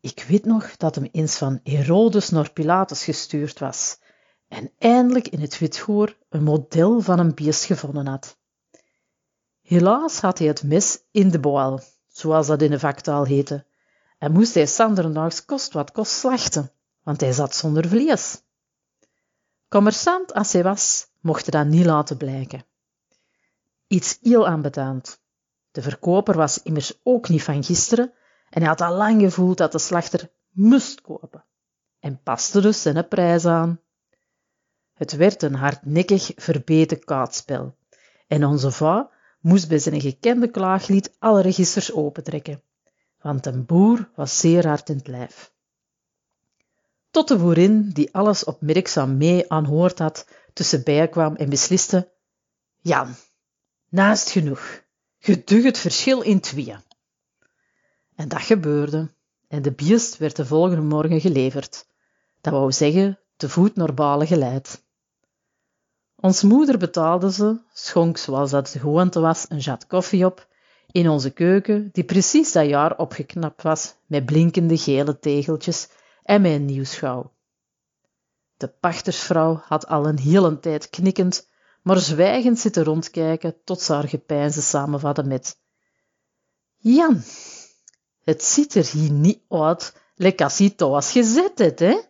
Ik 0.00 0.24
weet 0.28 0.44
nog 0.44 0.76
dat 0.76 0.94
hem 0.94 1.08
eens 1.12 1.36
van 1.36 1.60
Herodes 1.62 2.30
naar 2.30 2.52
Pilatus 2.52 3.04
gestuurd 3.04 3.58
was 3.58 3.98
en 4.48 4.72
eindelijk 4.78 5.28
in 5.28 5.40
het 5.40 5.58
Witgoor 5.58 6.16
een 6.28 6.42
model 6.42 7.00
van 7.00 7.18
een 7.18 7.34
beest 7.34 7.64
gevonden 7.64 8.06
had. 8.06 8.36
Helaas 9.60 10.20
had 10.20 10.38
hij 10.38 10.46
het 10.46 10.62
mes 10.62 11.02
in 11.10 11.30
de 11.30 11.40
boal, 11.40 11.80
zoals 12.06 12.46
dat 12.46 12.62
in 12.62 12.70
de 12.70 12.78
vaktaal 12.78 13.24
heette, 13.24 13.66
en 14.18 14.32
moest 14.32 14.54
hij 14.54 14.66
Sandernaags 14.66 15.44
kost 15.44 15.72
wat 15.72 15.92
kost 15.92 16.12
slachten, 16.12 16.72
want 17.02 17.20
hij 17.20 17.32
zat 17.32 17.54
zonder 17.54 17.88
vlees. 17.88 18.42
Commerçant 19.68 20.32
als 20.32 20.52
hij 20.52 20.62
was, 20.62 21.06
mocht 21.20 21.52
hij 21.52 21.62
dat 21.62 21.72
niet 21.72 21.86
laten 21.86 22.16
blijken. 22.16 22.64
Iets 23.86 24.18
heel 24.22 24.46
aanbetaand. 24.46 25.20
De 25.70 25.82
verkoper 25.82 26.36
was 26.36 26.62
immers 26.62 27.00
ook 27.02 27.28
niet 27.28 27.42
van 27.42 27.64
gisteren 27.64 28.12
en 28.50 28.60
hij 28.60 28.68
had 28.68 28.80
al 28.80 28.94
lang 28.94 29.20
gevoeld 29.20 29.58
dat 29.58 29.72
de 29.72 29.78
slachter 29.78 30.30
moest 30.50 31.00
kopen 31.00 31.44
en 32.00 32.22
paste 32.22 32.60
dus 32.60 32.82
zijn 32.82 33.08
prijs 33.08 33.44
aan. 33.44 33.80
Het 34.98 35.12
werd 35.12 35.42
een 35.42 35.54
hardnekkig 35.54 36.30
verbeten 36.36 37.04
kaartspel 37.04 37.76
en 38.26 38.44
onze 38.44 38.70
va 38.70 39.10
moest 39.40 39.68
bij 39.68 39.78
zijn 39.78 40.00
gekende 40.00 40.50
klaaglied 40.50 41.16
alle 41.18 41.40
registers 41.40 41.92
opentrekken, 41.92 42.62
want 43.20 43.46
een 43.46 43.66
boer 43.66 44.10
was 44.14 44.38
zeer 44.38 44.66
hard 44.66 44.88
in 44.88 44.96
het 44.96 45.06
lijf. 45.06 45.52
Tot 47.10 47.28
de 47.28 47.36
boerin, 47.36 47.90
die 47.90 48.14
alles 48.14 48.44
opmerkzaam 48.44 49.16
mee 49.16 49.50
aanhoord 49.52 49.98
had, 49.98 50.26
tussenbij 50.52 51.08
kwam 51.08 51.36
en 51.36 51.48
besliste, 51.48 52.12
Jan, 52.80 53.14
naast 53.88 54.30
genoeg, 54.30 54.82
gedug 55.18 55.64
het 55.64 55.78
verschil 55.78 56.20
in 56.20 56.40
tweeën. 56.40 56.82
En 58.14 58.28
dat 58.28 58.42
gebeurde, 58.42 59.10
en 59.48 59.62
de 59.62 59.72
biest 59.72 60.16
werd 60.16 60.36
de 60.36 60.46
volgende 60.46 60.82
morgen 60.82 61.20
geleverd. 61.20 61.86
Dat 62.40 62.52
wou 62.52 62.72
zeggen, 62.72 63.18
te 63.36 63.48
voet 63.48 63.76
naar 63.76 63.94
Balen 63.94 64.26
geleid. 64.26 64.86
Ons 66.20 66.42
moeder 66.42 66.78
betaalde 66.78 67.32
ze, 67.32 67.60
schonk 67.72 68.16
zoals 68.16 68.50
dat 68.50 68.68
de 68.68 68.78
gewoonte 68.78 69.20
was, 69.20 69.46
een 69.48 69.58
jat 69.58 69.86
koffie 69.86 70.24
op, 70.24 70.46
in 70.90 71.08
onze 71.08 71.30
keuken, 71.30 71.88
die 71.92 72.04
precies 72.04 72.52
dat 72.52 72.66
jaar 72.68 72.98
opgeknapt 72.98 73.62
was 73.62 73.94
met 74.06 74.24
blinkende 74.24 74.76
gele 74.76 75.18
tegeltjes 75.18 75.88
en 76.22 76.42
met 76.42 76.52
een 76.52 76.64
nieuw 76.64 76.84
schouw. 76.84 77.32
De 78.56 78.68
pachtersvrouw 78.68 79.60
had 79.64 79.86
al 79.86 80.06
een 80.06 80.18
hele 80.18 80.60
tijd 80.60 80.90
knikkend, 80.90 81.48
maar 81.82 81.98
zwijgend 81.98 82.58
zitten 82.58 82.84
rondkijken 82.84 83.56
tot 83.64 83.80
ze 83.80 83.92
haar 83.92 84.08
gepeinzen 84.08 84.62
samenvatte 84.62 85.22
met 85.22 85.58
Jan, 86.76 87.22
het 88.24 88.44
ziet 88.44 88.74
er 88.74 88.86
hier 88.86 89.10
niet 89.10 89.40
uit, 89.48 89.94
lekker 90.14 90.46
als 90.46 90.58
je 90.58 90.74
was 90.78 91.14
het, 91.54 91.78
hè? 91.78 92.00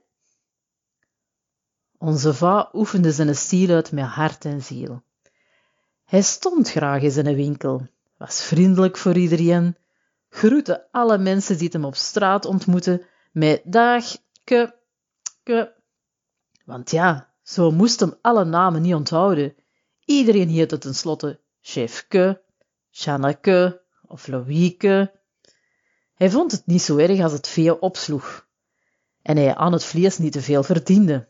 Onze 1.99 2.35
va 2.35 2.71
oefende 2.73 3.12
zijn 3.12 3.37
stil 3.37 3.75
uit 3.75 3.93
met 3.93 4.05
hart 4.05 4.45
en 4.45 4.62
ziel. 4.62 5.02
Hij 6.05 6.23
stond 6.23 6.71
graag 6.71 7.02
in 7.02 7.11
zijn 7.11 7.35
winkel, 7.35 7.87
was 8.17 8.43
vriendelijk 8.43 8.97
voor 8.97 9.17
iedereen, 9.17 9.76
groette 10.28 10.88
alle 10.90 11.19
mensen 11.19 11.59
die 11.59 11.69
hem 11.73 11.85
op 11.85 11.95
straat 11.95 12.45
ontmoetten 12.45 13.07
met 13.33 13.62
dag, 13.64 14.05
ke, 14.45 14.75
ke. 15.43 15.73
Want 16.64 16.90
ja, 16.90 17.35
zo 17.43 17.71
moest 17.71 18.00
hem 18.00 18.14
alle 18.21 18.45
namen 18.45 18.83
niet 18.83 18.95
onthouden. 18.95 19.55
Iedereen 20.05 20.49
heette 20.49 20.78
tenslotte 20.78 21.40
Chefke, 21.61 22.43
Janneke 22.90 23.83
of 24.07 24.26
Louieke. 24.26 25.12
Hij 26.14 26.31
vond 26.31 26.52
het 26.52 26.67
niet 26.67 26.83
zo 26.83 26.97
erg 26.97 27.21
als 27.21 27.33
het 27.33 27.49
veel 27.49 27.75
opsloeg. 27.75 28.47
En 29.23 29.37
hij 29.37 29.55
aan 29.55 29.73
het 29.73 29.85
vlees 29.85 30.19
niet 30.19 30.33
te 30.33 30.43
veel 30.43 30.62
verdiende. 30.62 31.28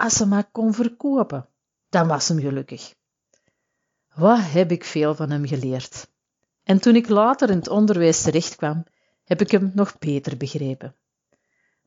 Als 0.00 0.14
ze 0.14 0.26
maar 0.26 0.50
kon 0.50 0.74
verkopen, 0.74 1.48
dan 1.88 2.08
was 2.08 2.28
hem 2.28 2.38
gelukkig. 2.38 2.94
Wat 4.14 4.38
heb 4.40 4.70
ik 4.70 4.84
veel 4.84 5.14
van 5.14 5.30
hem 5.30 5.46
geleerd. 5.46 6.10
En 6.62 6.80
toen 6.80 6.96
ik 6.96 7.08
later 7.08 7.50
in 7.50 7.56
het 7.56 7.68
onderwijs 7.68 8.22
terechtkwam, 8.22 8.84
heb 9.24 9.40
ik 9.40 9.50
hem 9.50 9.70
nog 9.74 9.98
beter 9.98 10.36
begrepen. 10.36 10.94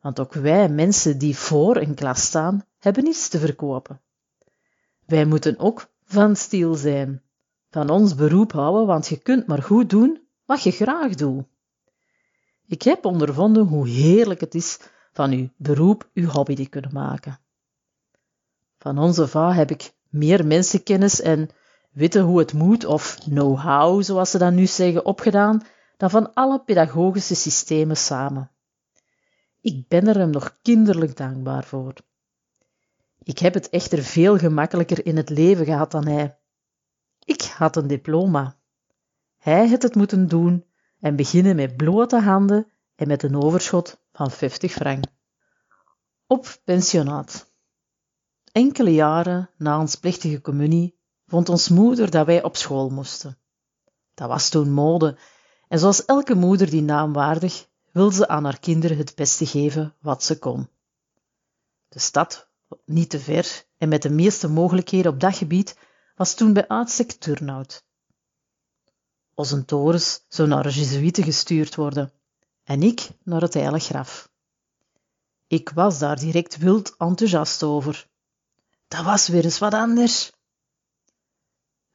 Want 0.01 0.19
ook 0.19 0.33
wij, 0.33 0.69
mensen 0.69 1.17
die 1.17 1.37
voor 1.37 1.75
een 1.75 1.95
klas 1.95 2.21
staan, 2.21 2.65
hebben 2.77 3.03
niets 3.03 3.27
te 3.27 3.39
verkopen. 3.39 4.01
Wij 5.05 5.25
moeten 5.25 5.59
ook 5.59 5.91
van 6.03 6.35
stil 6.35 6.75
zijn, 6.75 7.21
van 7.69 7.89
ons 7.89 8.15
beroep 8.15 8.51
houden, 8.51 8.85
want 8.85 9.07
je 9.07 9.17
kunt 9.17 9.47
maar 9.47 9.63
goed 9.63 9.89
doen 9.89 10.27
wat 10.45 10.63
je 10.63 10.71
graag 10.71 11.15
doet. 11.15 11.45
Ik 12.65 12.81
heb 12.81 13.05
ondervonden 13.05 13.65
hoe 13.65 13.87
heerlijk 13.87 14.39
het 14.39 14.55
is 14.55 14.79
van 15.11 15.31
uw 15.31 15.49
beroep 15.57 16.09
uw 16.13 16.27
hobby 16.27 16.55
te 16.55 16.69
kunnen 16.69 16.93
maken. 16.93 17.41
Van 18.83 18.97
onze 18.97 19.27
va 19.27 19.53
heb 19.53 19.71
ik 19.71 19.93
meer 20.09 20.45
mensenkennis 20.45 21.21
en 21.21 21.49
weten 21.91 22.21
hoe 22.23 22.39
het 22.39 22.53
moet, 22.53 22.85
of 22.85 23.17
know-how, 23.19 24.03
zoals 24.03 24.31
ze 24.31 24.37
dat 24.37 24.53
nu 24.53 24.65
zeggen, 24.65 25.05
opgedaan, 25.05 25.61
dan 25.97 26.09
van 26.09 26.33
alle 26.33 26.59
pedagogische 26.63 27.35
systemen 27.35 27.97
samen. 27.97 28.51
Ik 29.61 29.87
ben 29.87 30.07
er 30.07 30.17
hem 30.17 30.29
nog 30.29 30.57
kinderlijk 30.61 31.17
dankbaar 31.17 31.63
voor. 31.63 31.93
Ik 33.23 33.39
heb 33.39 33.53
het 33.53 33.69
echter 33.69 34.03
veel 34.03 34.37
gemakkelijker 34.37 35.05
in 35.05 35.17
het 35.17 35.29
leven 35.29 35.65
gehad 35.65 35.91
dan 35.91 36.07
hij. 36.07 36.37
Ik 37.25 37.41
had 37.41 37.75
een 37.75 37.87
diploma. 37.87 38.55
Hij 39.37 39.69
had 39.69 39.81
het 39.81 39.95
moeten 39.95 40.27
doen 40.27 40.65
en 40.99 41.15
beginnen 41.15 41.55
met 41.55 41.77
blote 41.77 42.19
handen 42.19 42.67
en 42.95 43.07
met 43.07 43.23
een 43.23 43.43
overschot 43.43 44.03
van 44.13 44.31
50 44.31 44.71
frank. 44.71 45.03
Op 46.27 46.57
pensionaat. 46.63 47.51
Enkele 48.53 48.93
jaren 48.93 49.49
na 49.57 49.79
ons 49.79 49.95
plechtige 49.95 50.41
communie 50.41 50.95
vond 51.27 51.49
ons 51.49 51.69
moeder 51.69 52.11
dat 52.11 52.25
wij 52.25 52.43
op 52.43 52.55
school 52.55 52.89
moesten. 52.89 53.37
Dat 54.13 54.27
was 54.27 54.49
toen 54.49 54.71
mode, 54.71 55.17
en 55.67 55.79
zoals 55.79 56.05
elke 56.05 56.35
moeder 56.35 56.69
die 56.69 56.81
naam 56.81 57.13
waardig, 57.13 57.67
wilde 57.91 58.15
ze 58.15 58.27
aan 58.27 58.43
haar 58.43 58.59
kinderen 58.59 58.97
het 58.97 59.15
beste 59.15 59.45
geven 59.45 59.95
wat 60.01 60.23
ze 60.23 60.39
kon. 60.39 60.69
De 61.89 61.99
stad, 61.99 62.47
niet 62.85 63.09
te 63.09 63.19
ver 63.19 63.65
en 63.77 63.89
met 63.89 64.01
de 64.01 64.09
meeste 64.09 64.49
mogelijkheden 64.49 65.11
op 65.11 65.19
dat 65.19 65.35
gebied, 65.35 65.77
was 66.15 66.33
toen 66.33 66.53
bij 66.53 66.67
uitstek 66.67 67.11
Turnhout. 67.11 67.85
Torens 69.65 70.25
zou 70.27 70.47
naar 70.47 70.63
de 70.63 70.69
Jezuïeten 70.69 71.23
gestuurd 71.23 71.75
worden, 71.75 72.11
en 72.63 72.83
ik 72.83 73.09
naar 73.23 73.41
het 73.41 73.53
Heilig 73.53 73.83
Graf. 73.83 74.31
Ik 75.47 75.69
was 75.69 75.99
daar 75.99 76.19
direct 76.19 76.57
wild 76.57 76.95
enthousiast 76.97 77.63
over. 77.63 78.11
Dat 78.93 79.03
was 79.03 79.27
weer 79.27 79.43
eens 79.43 79.59
wat 79.59 79.73
anders. 79.73 80.31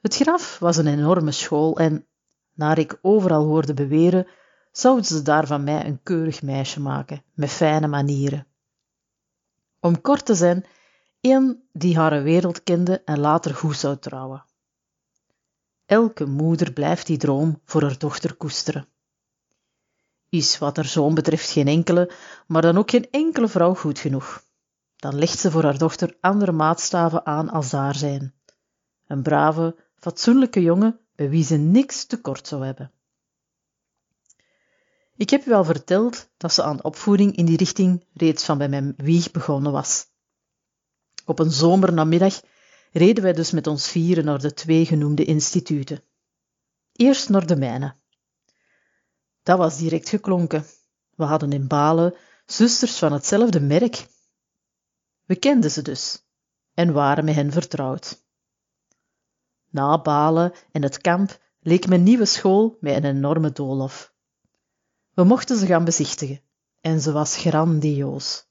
Het 0.00 0.16
graf 0.16 0.58
was 0.58 0.76
een 0.76 0.87
enorme 0.87 1.32
school 1.32 1.78
en, 1.78 2.06
naar 2.54 2.78
ik 2.78 2.98
overal 3.02 3.44
hoorde 3.44 3.74
beweren, 3.74 4.26
zouden 4.72 5.04
ze 5.04 5.22
daar 5.22 5.46
van 5.46 5.64
mij 5.64 5.87
een 5.87 6.02
keurig 6.02 6.42
meisje 6.42 6.80
maken, 6.80 7.22
met 7.34 7.50
fijne 7.50 7.87
manieren. 7.87 8.46
Om 9.80 10.00
kort 10.00 10.26
te 10.26 10.34
zijn, 10.34 10.66
een 11.20 11.68
die 11.72 11.96
haar 11.96 12.22
wereld 12.22 12.62
kende 12.62 13.02
en 13.04 13.18
later 13.18 13.54
goed 13.54 13.76
zou 13.76 13.98
trouwen. 13.98 14.44
Elke 15.87 16.26
moeder 16.26 16.72
blijft 16.72 17.06
die 17.06 17.18
droom 17.18 17.61
voor 17.64 17.82
haar 17.82 17.98
dochter 17.98 18.34
koesteren. 18.34 18.88
Is 20.28 20.58
wat 20.58 20.76
haar 20.76 20.84
zoon 20.84 21.14
betreft 21.14 21.50
geen 21.50 21.68
enkele, 21.68 22.12
maar 22.46 22.62
dan 22.62 22.78
ook 22.78 22.90
geen 22.90 23.11
enkele 23.11 23.48
vrouw 23.48 23.74
goed 23.74 23.98
genoeg. 23.98 24.46
Dan 24.98 25.18
legt 25.18 25.38
ze 25.38 25.50
voor 25.50 25.62
haar 25.62 25.78
dochter 25.78 26.16
andere 26.20 26.52
maatstaven 26.52 27.26
aan 27.26 27.48
als 27.48 27.70
daar 27.70 27.94
zijn. 27.94 28.34
Een 29.06 29.22
brave, 29.22 29.76
fatsoenlijke 29.96 30.62
jongen 30.62 31.00
bij 31.14 31.28
wie 31.28 31.44
ze 31.44 31.56
niks 31.56 32.04
tekort 32.04 32.46
zou 32.46 32.64
hebben. 32.64 32.92
Ik 35.16 35.30
heb 35.30 35.46
u 35.46 35.52
al 35.52 35.64
verteld 35.64 36.28
dat 36.37 36.52
ze 36.52 36.62
aan 36.62 36.84
opvoeding 36.84 37.37
in 37.37 37.44
die 37.44 37.56
richting 37.56 38.04
reeds 38.12 38.44
van 38.44 38.58
bij 38.58 38.68
mijn 38.68 38.94
wieg 38.96 39.30
begonnen 39.30 39.72
was. 39.72 40.06
Op 41.24 41.38
een 41.38 41.50
zomernamiddag 41.50 42.40
reden 42.92 43.22
wij 43.22 43.32
dus 43.32 43.50
met 43.50 43.66
ons 43.66 43.88
vieren 43.88 44.24
naar 44.24 44.40
de 44.40 44.54
twee 44.54 44.87
genoemde 44.87 45.24
instituten. 45.24 46.02
Eerst 46.92 47.28
naar 47.28 47.46
de 47.46 47.56
mijne. 47.56 47.96
Dat 49.42 49.58
was 49.58 49.78
direct 49.78 50.08
geklonken. 50.08 50.64
We 51.14 51.24
hadden 51.24 51.52
in 51.52 51.66
Balen 51.66 52.14
zusters 52.46 52.98
van 52.98 53.12
hetzelfde 53.12 53.61
merk. 53.61 54.06
We 55.28 55.36
kenden 55.36 55.70
ze 55.70 55.82
dus 55.82 56.24
en 56.74 56.92
waren 56.92 57.24
met 57.24 57.34
hen 57.34 57.52
vertrouwd. 57.52 58.24
Na 59.70 60.00
Balen 60.02 60.52
en 60.72 60.82
het 60.82 61.00
kamp 61.00 61.38
leek 61.60 61.88
mijn 61.88 62.02
nieuwe 62.02 62.24
school 62.24 62.76
met 62.80 62.96
een 62.96 63.04
enorme 63.04 63.52
doolhof. 63.52 64.12
We 65.14 65.24
mochten 65.24 65.56
ze 65.56 65.66
gaan 65.66 65.84
bezichtigen 65.84 66.40
en 66.80 67.00
ze 67.00 67.12
was 67.12 67.36
grandioos. 67.36 68.46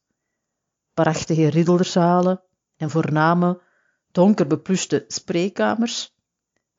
Prachtige 0.94 1.48
riddelzalen 1.48 2.42
en 2.76 2.90
voorname, 2.90 3.62
donker 4.12 4.48
bepluste 4.48 5.06
spreekkamers. 5.08 6.16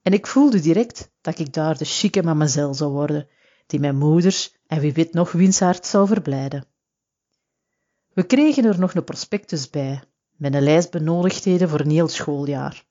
En 0.02 0.12
ik 0.12 0.26
voelde 0.26 0.60
direct 0.60 1.10
dat 1.20 1.38
ik 1.38 1.52
daar 1.52 1.78
de 1.78 1.84
chique 1.84 2.22
mamazelle 2.22 2.74
zou 2.74 2.90
worden, 2.92 3.28
die 3.66 3.80
mijn 3.80 3.96
moeders 3.96 4.56
en 4.66 4.80
wie 4.80 4.92
weet 4.92 5.12
nog 5.12 5.32
wiens 5.32 5.60
hart 5.60 5.86
zou 5.86 6.06
verblijden. 6.06 6.66
We 8.12 8.22
kregen 8.26 8.64
er 8.64 8.78
nog 8.78 8.94
een 8.94 9.04
prospectus 9.04 9.70
bij, 9.70 10.02
met 10.36 10.54
een 10.54 10.62
lijst 10.62 10.90
benodigdheden 10.90 11.68
voor 11.68 11.80
een 11.80 11.90
heel 11.90 12.08
schooljaar. 12.08 12.86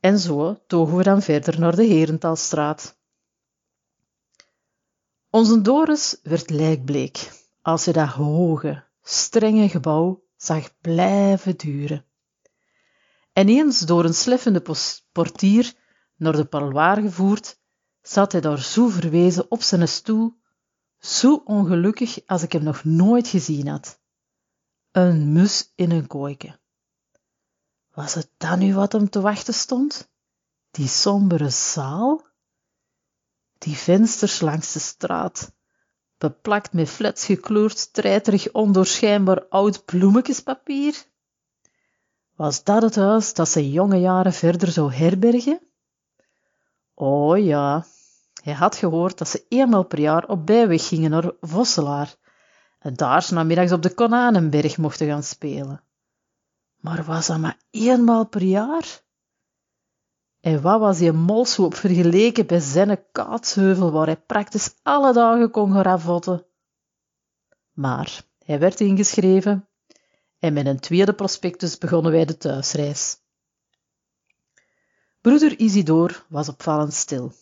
En 0.00 0.18
zo 0.18 0.58
togen 0.66 0.96
we 0.96 1.02
dan 1.02 1.22
verder 1.22 1.60
naar 1.60 1.76
de 1.76 1.84
Herentalstraat. 1.84 2.98
Onze 5.30 5.60
Doris 5.60 6.20
werd 6.22 6.50
lijkbleek 6.50 7.30
als 7.62 7.82
ze 7.82 7.92
dat 7.92 8.08
hoge, 8.08 8.84
strenge 9.02 9.68
gebouw 9.68 10.22
zag 10.36 10.80
blijven 10.80 11.56
duren. 11.56 12.04
En 13.32 13.48
eens 13.48 13.80
door 13.80 14.04
een 14.04 14.14
sleffende 14.14 14.62
portier 15.12 15.74
naar 16.16 16.32
de 16.32 16.44
parloir 16.44 17.00
gevoerd, 17.00 17.58
zat 18.02 18.32
hij 18.32 18.40
daar 18.40 18.62
zo 18.62 18.88
verwezen 18.88 19.50
op 19.50 19.62
zijn 19.62 19.88
stoel, 19.88 20.39
zo 21.00 21.42
ongelukkig 21.44 22.26
als 22.26 22.42
ik 22.42 22.52
hem 22.52 22.62
nog 22.62 22.84
nooit 22.84 23.28
gezien 23.28 23.68
had. 23.68 24.00
Een 24.90 25.32
mus 25.32 25.72
in 25.74 25.90
een 25.90 26.06
kooike. 26.06 26.58
Was 27.94 28.14
het 28.14 28.30
dan 28.36 28.58
nu 28.58 28.74
wat 28.74 28.92
hem 28.92 29.10
te 29.10 29.20
wachten 29.20 29.54
stond? 29.54 30.10
Die 30.70 30.88
sombere 30.88 31.50
zaal? 31.50 32.28
Die 33.58 33.76
vensters 33.76 34.40
langs 34.40 34.72
de 34.72 34.78
straat, 34.78 35.52
beplakt 36.18 36.72
met 36.72 36.88
flets 36.88 37.24
gekleurd, 37.24 37.92
treiterig 37.92 38.52
ondoorschijnbaar 38.52 39.46
oud 39.48 39.84
bloemetjespapier? 39.84 41.04
Was 42.36 42.64
dat 42.64 42.82
het 42.82 42.96
huis 42.96 43.34
dat 43.34 43.48
zijn 43.48 43.70
jonge 43.70 43.96
jaren 43.96 44.32
verder 44.32 44.68
zou 44.68 44.92
herbergen? 44.92 45.60
Oh 46.94 47.44
ja, 47.44 47.86
hij 48.42 48.52
had 48.52 48.76
gehoord 48.76 49.18
dat 49.18 49.28
ze 49.28 49.44
eenmaal 49.48 49.84
per 49.84 50.00
jaar 50.00 50.28
op 50.28 50.46
bijweg 50.46 50.88
gingen 50.88 51.10
naar 51.10 51.32
Vosselaar 51.40 52.16
en 52.78 52.94
daar 52.94 53.28
namiddags 53.30 53.72
op 53.72 53.82
de 53.82 53.94
Konanenberg 53.94 54.76
mochten 54.76 55.06
gaan 55.06 55.22
spelen. 55.22 55.82
Maar 56.76 57.04
was 57.04 57.26
dat 57.26 57.38
maar 57.38 57.58
eenmaal 57.70 58.26
per 58.26 58.42
jaar? 58.42 59.02
En 60.40 60.62
wat 60.62 60.80
was 60.80 60.98
die 60.98 61.12
molshoop 61.12 61.74
vergeleken 61.74 62.46
bij 62.46 62.60
zijn 62.60 63.04
kaatsheuvel 63.12 63.92
waar 63.92 64.06
hij 64.06 64.20
praktisch 64.20 64.74
alle 64.82 65.12
dagen 65.12 65.50
kon 65.50 65.72
gravotten? 65.72 66.46
Maar 67.72 68.22
hij 68.44 68.58
werd 68.58 68.80
ingeschreven 68.80 69.68
en 70.38 70.52
met 70.52 70.66
een 70.66 70.80
tweede 70.80 71.12
prospectus 71.12 71.78
begonnen 71.78 72.12
wij 72.12 72.24
de 72.24 72.36
thuisreis. 72.36 73.18
Broeder 75.20 75.58
Isidor 75.58 76.24
was 76.28 76.48
opvallend 76.48 76.94
stil. 76.94 77.32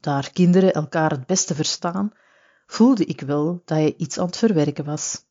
Daar 0.00 0.30
kinderen 0.32 0.72
elkaar 0.72 1.10
het 1.10 1.26
beste 1.26 1.54
verstaan, 1.54 2.12
voelde 2.66 3.04
ik 3.04 3.20
wel 3.20 3.44
dat 3.64 3.78
hij 3.78 3.94
iets 3.96 4.18
aan 4.18 4.26
het 4.26 4.36
verwerken 4.36 4.84
was. 4.84 5.24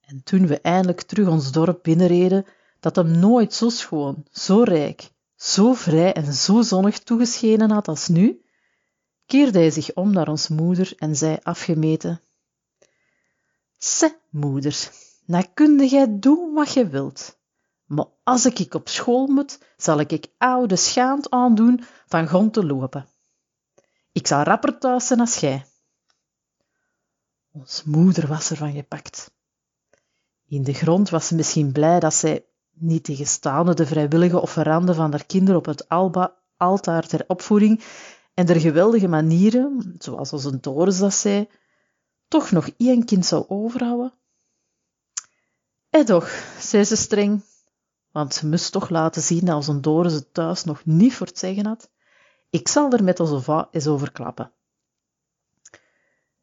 En 0.00 0.22
toen 0.22 0.46
we 0.46 0.60
eindelijk 0.60 1.02
terug 1.02 1.28
ons 1.28 1.52
dorp 1.52 1.82
binnenreden, 1.82 2.46
dat 2.80 2.96
hem 2.96 3.18
nooit 3.18 3.54
zo 3.54 3.68
schoon, 3.68 4.26
zo 4.30 4.62
rijk, 4.62 5.10
zo 5.36 5.72
vrij 5.72 6.12
en 6.12 6.32
zo 6.32 6.62
zonnig 6.62 6.98
toegeschenen 6.98 7.70
had 7.70 7.88
als 7.88 8.08
nu, 8.08 8.44
keerde 9.26 9.58
hij 9.58 9.70
zich 9.70 9.94
om 9.94 10.12
naar 10.12 10.28
ons 10.28 10.48
moeder 10.48 10.92
en 10.96 11.16
zei 11.16 11.38
afgemeten: 11.42 12.20
Se, 13.78 14.16
moeder, 14.30 14.90
nou 15.24 15.44
kunde 15.54 15.88
gij 15.88 16.18
doen 16.18 16.54
wat 16.54 16.72
je 16.72 16.88
wilt. 16.88 17.38
Maar 17.84 18.06
als 18.22 18.46
ik 18.46 18.74
op 18.74 18.88
school 18.88 19.26
moet, 19.26 19.58
zal 19.76 20.00
ik 20.00 20.26
oude 20.38 20.76
schaamd 20.76 21.30
aandoen 21.30 21.84
van 22.06 22.26
grond 22.26 22.52
te 22.52 22.66
lopen. 22.66 23.08
Ik 24.12 24.26
zal 24.26 24.42
rapper 24.42 24.78
thuis 24.78 25.06
zijn 25.06 25.20
als 25.20 25.36
gij. 25.36 25.66
Ons 27.52 27.82
moeder 27.84 28.26
was 28.26 28.50
ervan 28.50 28.72
gepakt. 28.72 29.30
In 30.46 30.62
de 30.62 30.72
grond 30.72 31.10
was 31.10 31.26
ze 31.26 31.34
misschien 31.34 31.72
blij 31.72 32.00
dat 32.00 32.14
zij, 32.14 32.44
niet 32.70 33.04
tegenstaande 33.04 33.74
de 33.74 33.86
vrijwillige 33.86 34.40
offerande 34.40 34.94
van 34.94 35.10
haar 35.10 35.26
kinderen 35.26 35.60
op 35.60 35.66
het 35.66 35.88
alba, 35.88 36.36
altaar 36.56 37.06
ter 37.06 37.24
opvoeding 37.26 37.84
en 38.34 38.46
der 38.46 38.60
geweldige 38.60 39.08
manieren, 39.08 39.94
zoals 39.98 40.32
onze 40.32 40.60
Doris 40.60 40.98
dat 40.98 41.14
zei, 41.14 41.48
toch 42.28 42.50
nog 42.50 42.70
één 42.76 43.04
kind 43.04 43.26
zou 43.26 43.44
overhouden. 43.48 44.12
En 45.90 46.04
toch, 46.04 46.54
zei 46.60 46.84
ze 46.84 46.96
streng, 46.96 47.42
want 48.10 48.34
ze 48.34 48.46
moest 48.46 48.72
toch 48.72 48.88
laten 48.88 49.22
zien 49.22 49.44
dat 49.44 49.56
onze 49.56 49.80
Doris 49.80 50.12
het 50.12 50.34
thuis 50.34 50.64
nog 50.64 50.84
niet 50.84 51.14
voor 51.14 51.26
het 51.26 51.38
zeggen 51.38 51.66
had, 51.66 51.90
ik 52.50 52.68
zal 52.68 52.92
er 52.92 53.04
met 53.04 53.20
onze 53.20 53.40
va 53.40 53.68
eens 53.70 53.86
over 53.86 54.12
klappen. 54.12 54.52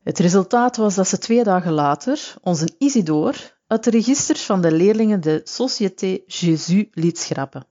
Het 0.03 0.19
resultaat 0.19 0.77
was 0.77 0.95
dat 0.95 1.07
ze 1.07 1.17
twee 1.17 1.43
dagen 1.43 1.71
later 1.71 2.35
onze 2.41 2.75
Isidore 2.77 3.37
uit 3.67 3.83
de 3.83 3.89
registers 3.89 4.45
van 4.45 4.61
de 4.61 4.71
leerlingen 4.71 5.21
de 5.21 5.41
Société 5.43 6.19
Jésus 6.25 6.87
liet 6.91 7.19
schrappen. 7.19 7.67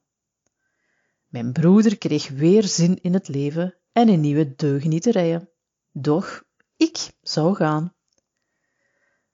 Mijn 1.26 1.52
broeder 1.52 1.98
kreeg 1.98 2.28
weer 2.28 2.64
zin 2.64 2.98
in 3.02 3.12
het 3.14 3.28
leven 3.28 3.74
en 3.92 4.08
in 4.08 4.20
nieuwe 4.20 4.54
deugnieterijen. 4.54 5.48
Doch 5.92 6.42
ik 6.76 7.10
zou 7.22 7.54
gaan. 7.54 7.94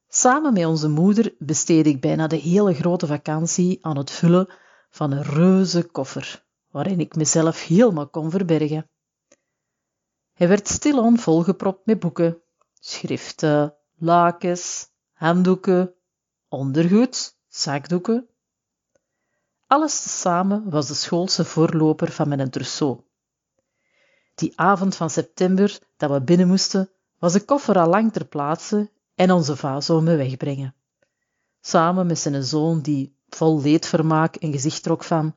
Samen 0.09 0.53
met 0.53 0.65
onze 0.65 0.89
moeder 0.89 1.35
besteedde 1.39 1.91
ik 1.91 2.01
bijna 2.01 2.27
de 2.27 2.37
hele 2.37 2.75
grote 2.75 3.07
vakantie 3.07 3.79
aan 3.85 3.97
het 3.97 4.11
vullen 4.11 4.49
van 4.91 5.13
een 5.13 5.23
reuze 5.23 5.83
koffer, 5.83 6.45
waarin 6.71 7.01
ik 7.01 7.15
mezelf 7.17 7.67
helemaal 7.67 8.09
kon 8.09 8.31
verbergen. 8.31 8.91
Hij 10.33 10.49
werd 10.49 10.69
stilaan 10.69 11.19
volgepropt 11.19 11.87
met 11.87 12.01
boeken, 12.01 12.43
schriften, 12.81 13.75
lakens, 13.99 14.89
handdoeken, 15.13 15.95
ondergoed, 16.49 17.37
zakdoeken. 17.49 18.29
Alles 19.67 20.21
samen 20.21 20.71
was 20.71 20.87
de 20.87 20.95
schoolse 20.95 21.45
voorloper 21.45 22.13
van 22.13 22.29
mijn 22.29 22.51
trousseau. 22.51 23.01
Die 24.35 24.53
avond 24.59 24.97
van 24.97 25.11
september 25.11 25.79
dat 25.97 26.11
we 26.11 26.23
binnen 26.23 26.49
moesten, 26.49 26.91
was 27.19 27.33
de 27.33 27.45
koffer 27.45 27.79
al 27.79 27.89
lang 27.89 28.13
ter 28.13 28.25
plaatse 28.25 28.91
en 29.15 29.31
onze 29.31 29.57
vader 29.57 29.83
zou 29.83 30.03
me 30.03 30.17
wegbrengen. 30.17 30.75
Samen 31.61 32.07
met 32.07 32.19
zijn 32.19 32.43
zoon 32.43 32.81
die 32.81 33.17
vol 33.29 33.61
leedvermaak 33.61 34.37
een 34.39 34.53
gezicht 34.53 34.83
trok 34.83 35.05
van 35.05 35.37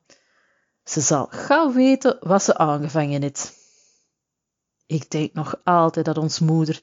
ze 0.84 1.02
zal 1.02 1.28
gauw 1.30 1.74
weten 1.74 2.18
wat 2.20 2.44
ze 2.44 2.58
aangevangen 2.58 3.22
heeft. 3.22 3.55
Ik 4.86 5.10
denk 5.12 5.34
nog 5.34 5.62
altijd 5.64 6.06
dat 6.06 6.18
ons 6.18 6.40
moeder, 6.40 6.82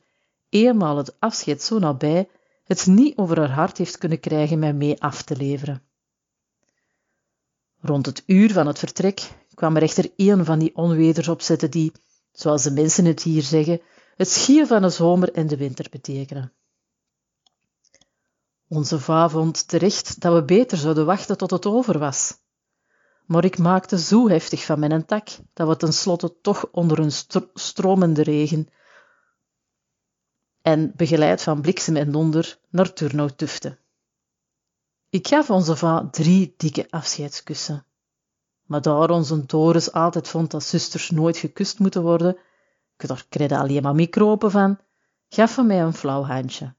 eenmaal 0.49 0.97
het 0.97 1.21
afscheid 1.21 1.63
zo 1.63 1.79
nabij, 1.79 2.29
het 2.65 2.87
niet 2.87 3.17
over 3.17 3.39
haar 3.39 3.51
hart 3.51 3.79
heeft 3.79 3.99
kunnen 3.99 4.21
krijgen 4.21 4.59
mij 4.59 4.73
mee 4.73 5.03
af 5.03 5.23
te 5.23 5.37
leveren. 5.37 5.83
Rond 7.81 8.07
het 8.07 8.23
uur 8.27 8.53
van 8.53 8.67
het 8.67 8.79
vertrek 8.79 9.31
kwam 9.55 9.77
er 9.77 9.83
echter 9.83 10.11
een 10.17 10.45
van 10.45 10.59
die 10.59 10.77
onweders 10.77 11.29
opzetten 11.29 11.71
die, 11.71 11.93
zoals 12.33 12.63
de 12.63 12.71
mensen 12.71 13.05
het 13.05 13.23
hier 13.23 13.43
zeggen, 13.43 13.81
het 14.17 14.29
schier 14.29 14.67
van 14.67 14.83
de 14.83 14.89
zomer 14.89 15.33
en 15.33 15.47
de 15.47 15.57
winter 15.57 15.87
betekenen. 15.91 16.53
Onze 18.69 18.99
va 18.99 19.29
vond 19.29 19.69
terecht 19.69 20.21
dat 20.21 20.35
we 20.35 20.45
beter 20.45 20.79
zouden 20.79 21.07
wachten 21.07 21.37
tot 21.37 21.51
het 21.51 21.67
over 21.67 21.99
was. 21.99 22.35
Maar 23.27 23.45
ik 23.45 23.59
maakte 23.59 23.99
zo 23.99 24.29
heftig 24.29 24.65
van 24.65 24.79
mijn 24.79 25.05
tak 25.05 25.29
dat 25.53 25.69
we 25.69 25.77
tenslotte 25.77 26.41
toch 26.41 26.69
onder 26.71 26.99
een 26.99 27.13
stromende 27.55 28.23
regen 28.23 28.69
en 30.63 30.93
begeleid 30.97 31.43
van 31.43 31.61
bliksem 31.61 31.97
en 31.97 32.13
donder 32.13 32.59
naar 32.69 32.93
Turnhout 32.93 33.39
tufte. 33.39 33.79
Ik 35.09 35.29
gaf 35.29 35.51
onze 35.51 35.77
va 35.77 36.09
drie 36.11 36.55
dikke 36.57 36.87
afscheidskussen. 36.91 37.85
Maar 38.63 38.83
daar 38.83 39.11
onze 39.11 39.47
Doris 39.47 39.93
altijd 39.93 40.29
vond 40.29 40.51
dat 40.51 40.65
zusters 40.65 41.11
nooit 41.11 41.37
gekust 41.37 41.79
moeten 41.79 42.03
worden, 42.03 42.37
ik 42.97 43.09
daar 43.09 43.27
kreeg 43.29 43.51
alleen 43.51 43.83
maar 43.83 43.95
micropen 43.95 44.51
van, 44.51 44.79
gaf 45.29 45.57
hij 45.57 45.65
mij 45.65 45.83
een 45.83 45.95
flauw 45.95 46.25
handje. 46.25 46.75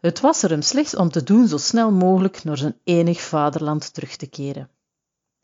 Het 0.00 0.20
was 0.20 0.42
er 0.42 0.50
hem 0.50 0.62
slechts 0.62 0.96
om 0.96 1.10
te 1.10 1.22
doen 1.22 1.48
zo 1.48 1.56
snel 1.56 1.90
mogelijk 1.90 2.44
naar 2.44 2.56
zijn 2.56 2.78
enig 2.84 3.20
vaderland 3.20 3.94
terug 3.94 4.16
te 4.16 4.26
keren. 4.26 4.70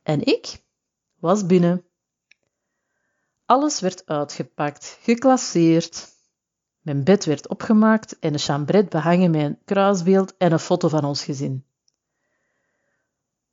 En 0.07 0.25
ik 0.25 0.63
was 1.19 1.47
binnen. 1.47 1.85
Alles 3.45 3.81
werd 3.81 4.07
uitgepakt, 4.07 4.99
geclasseerd. 5.03 6.09
Mijn 6.81 7.05
bed 7.05 7.25
werd 7.25 7.49
opgemaakt 7.49 8.19
en 8.19 8.33
een 8.33 8.39
chambret 8.39 8.89
behangen 8.89 9.31
met 9.31 9.43
een 9.43 9.59
kruisbeeld 9.65 10.37
en 10.37 10.53
een 10.53 10.59
foto 10.59 10.89
van 10.89 11.05
ons 11.05 11.25
gezin. 11.25 11.65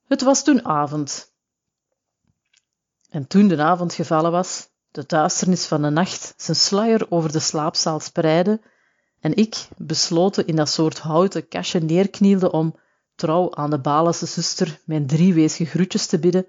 Het 0.08 0.22
was 0.22 0.44
toen 0.44 0.66
avond. 0.66 1.34
En 3.10 3.28
toen 3.28 3.48
de 3.48 3.62
avond 3.62 3.94
gevallen 3.94 4.32
was, 4.32 4.70
de 4.92 5.06
duisternis 5.06 5.66
van 5.66 5.82
de 5.82 5.90
nacht 5.90 6.34
zijn 6.38 6.58
sluier 6.58 7.12
over 7.12 7.32
de 7.32 7.40
slaapzaal 7.40 8.00
spreidde 8.00 8.62
en 9.20 9.36
ik, 9.36 9.68
besloten 9.78 10.48
in 10.48 10.56
dat 10.56 10.70
soort 10.70 11.00
houten 11.00 11.48
kastje 11.48 11.80
neerknielde 11.80 12.52
om, 12.52 12.76
trouw 13.16 13.56
aan 13.56 13.70
de 13.70 13.80
Balense 13.80 14.26
zuster, 14.26 14.82
mijn 14.86 15.08
drie 15.08 15.34
weesge 15.34 15.66
groetjes 15.66 16.06
te 16.06 16.20
bidden, 16.20 16.48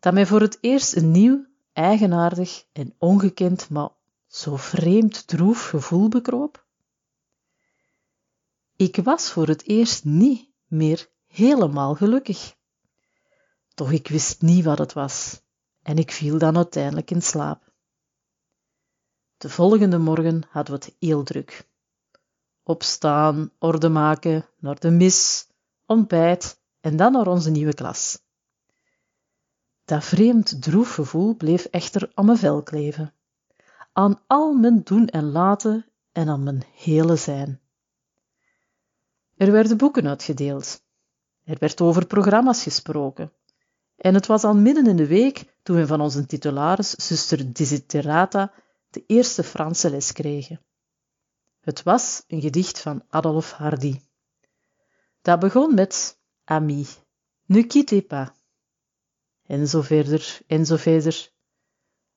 dat 0.00 0.14
mij 0.14 0.26
voor 0.26 0.40
het 0.40 0.58
eerst 0.60 0.96
een 0.96 1.10
nieuw, 1.10 1.46
eigenaardig 1.72 2.64
en 2.72 2.94
ongekend, 2.98 3.70
maar 3.70 3.88
zo 4.26 4.56
vreemd 4.56 5.26
droef 5.26 5.68
gevoel 5.68 6.08
bekroop? 6.08 6.64
Ik 8.76 8.96
was 8.96 9.30
voor 9.30 9.46
het 9.46 9.66
eerst 9.66 10.04
niet 10.04 10.50
meer 10.66 11.08
helemaal 11.26 11.94
gelukkig. 11.94 12.54
Doch 13.74 13.92
ik 13.92 14.08
wist 14.08 14.42
niet 14.42 14.64
wat 14.64 14.78
het 14.78 14.92
was 14.92 15.40
en 15.82 15.98
ik 15.98 16.10
viel 16.10 16.38
dan 16.38 16.56
uiteindelijk 16.56 17.10
in 17.10 17.22
slaap. 17.22 17.72
De 19.36 19.48
volgende 19.48 19.98
morgen 19.98 20.42
hadden 20.50 20.78
we 20.78 20.84
het 20.84 20.96
heel 20.98 21.22
druk 21.22 21.68
opstaan, 22.62 23.50
orde 23.58 23.88
maken, 23.88 24.48
naar 24.58 24.80
de 24.80 24.90
mis, 24.90 25.48
ontbijt 25.86 26.60
en 26.80 26.96
dan 26.96 27.12
naar 27.12 27.26
onze 27.26 27.50
nieuwe 27.50 27.74
klas. 27.74 28.18
Dat 29.84 30.04
vreemd 30.04 30.62
droef 30.62 30.94
gevoel 30.94 31.34
bleef 31.34 31.64
echter 31.64 32.10
aan 32.14 32.24
mijn 32.24 32.38
vel 32.38 32.62
kleven, 32.62 33.14
aan 33.92 34.20
al 34.26 34.52
mijn 34.52 34.82
doen 34.82 35.06
en 35.06 35.30
laten 35.30 35.86
en 36.12 36.28
aan 36.28 36.42
mijn 36.42 36.64
hele 36.74 37.16
zijn. 37.16 37.60
Er 39.36 39.52
werden 39.52 39.76
boeken 39.76 40.06
uitgedeeld, 40.06 40.84
Er 41.44 41.56
werd 41.58 41.80
over 41.80 42.06
programma's 42.06 42.62
gesproken. 42.62 43.32
En 43.96 44.14
het 44.14 44.26
was 44.26 44.44
al 44.44 44.54
midden 44.54 44.86
in 44.86 44.96
de 44.96 45.06
week 45.06 45.56
toen 45.62 45.76
we 45.76 45.86
van 45.86 46.00
onze 46.00 46.26
titularis, 46.26 46.90
zuster 46.90 47.52
Desiderata, 47.52 48.52
de 48.90 49.04
eerste 49.06 49.42
Franse 49.42 49.90
les 49.90 50.12
kregen. 50.12 50.60
Het 51.60 51.82
was 51.82 52.24
een 52.26 52.40
gedicht 52.40 52.80
van 52.80 53.02
Adolphe 53.08 53.54
Hardy. 53.54 54.00
Dat 55.26 55.40
begon 55.40 55.74
met 55.74 56.18
Ami, 56.44 56.86
ne 57.46 57.66
quittez 57.66 58.06
pas. 58.06 58.28
En 59.46 59.68
zo 59.68 59.80
verder, 59.82 60.38
en 60.46 60.66
zo 60.66 60.76
verder. 60.76 61.30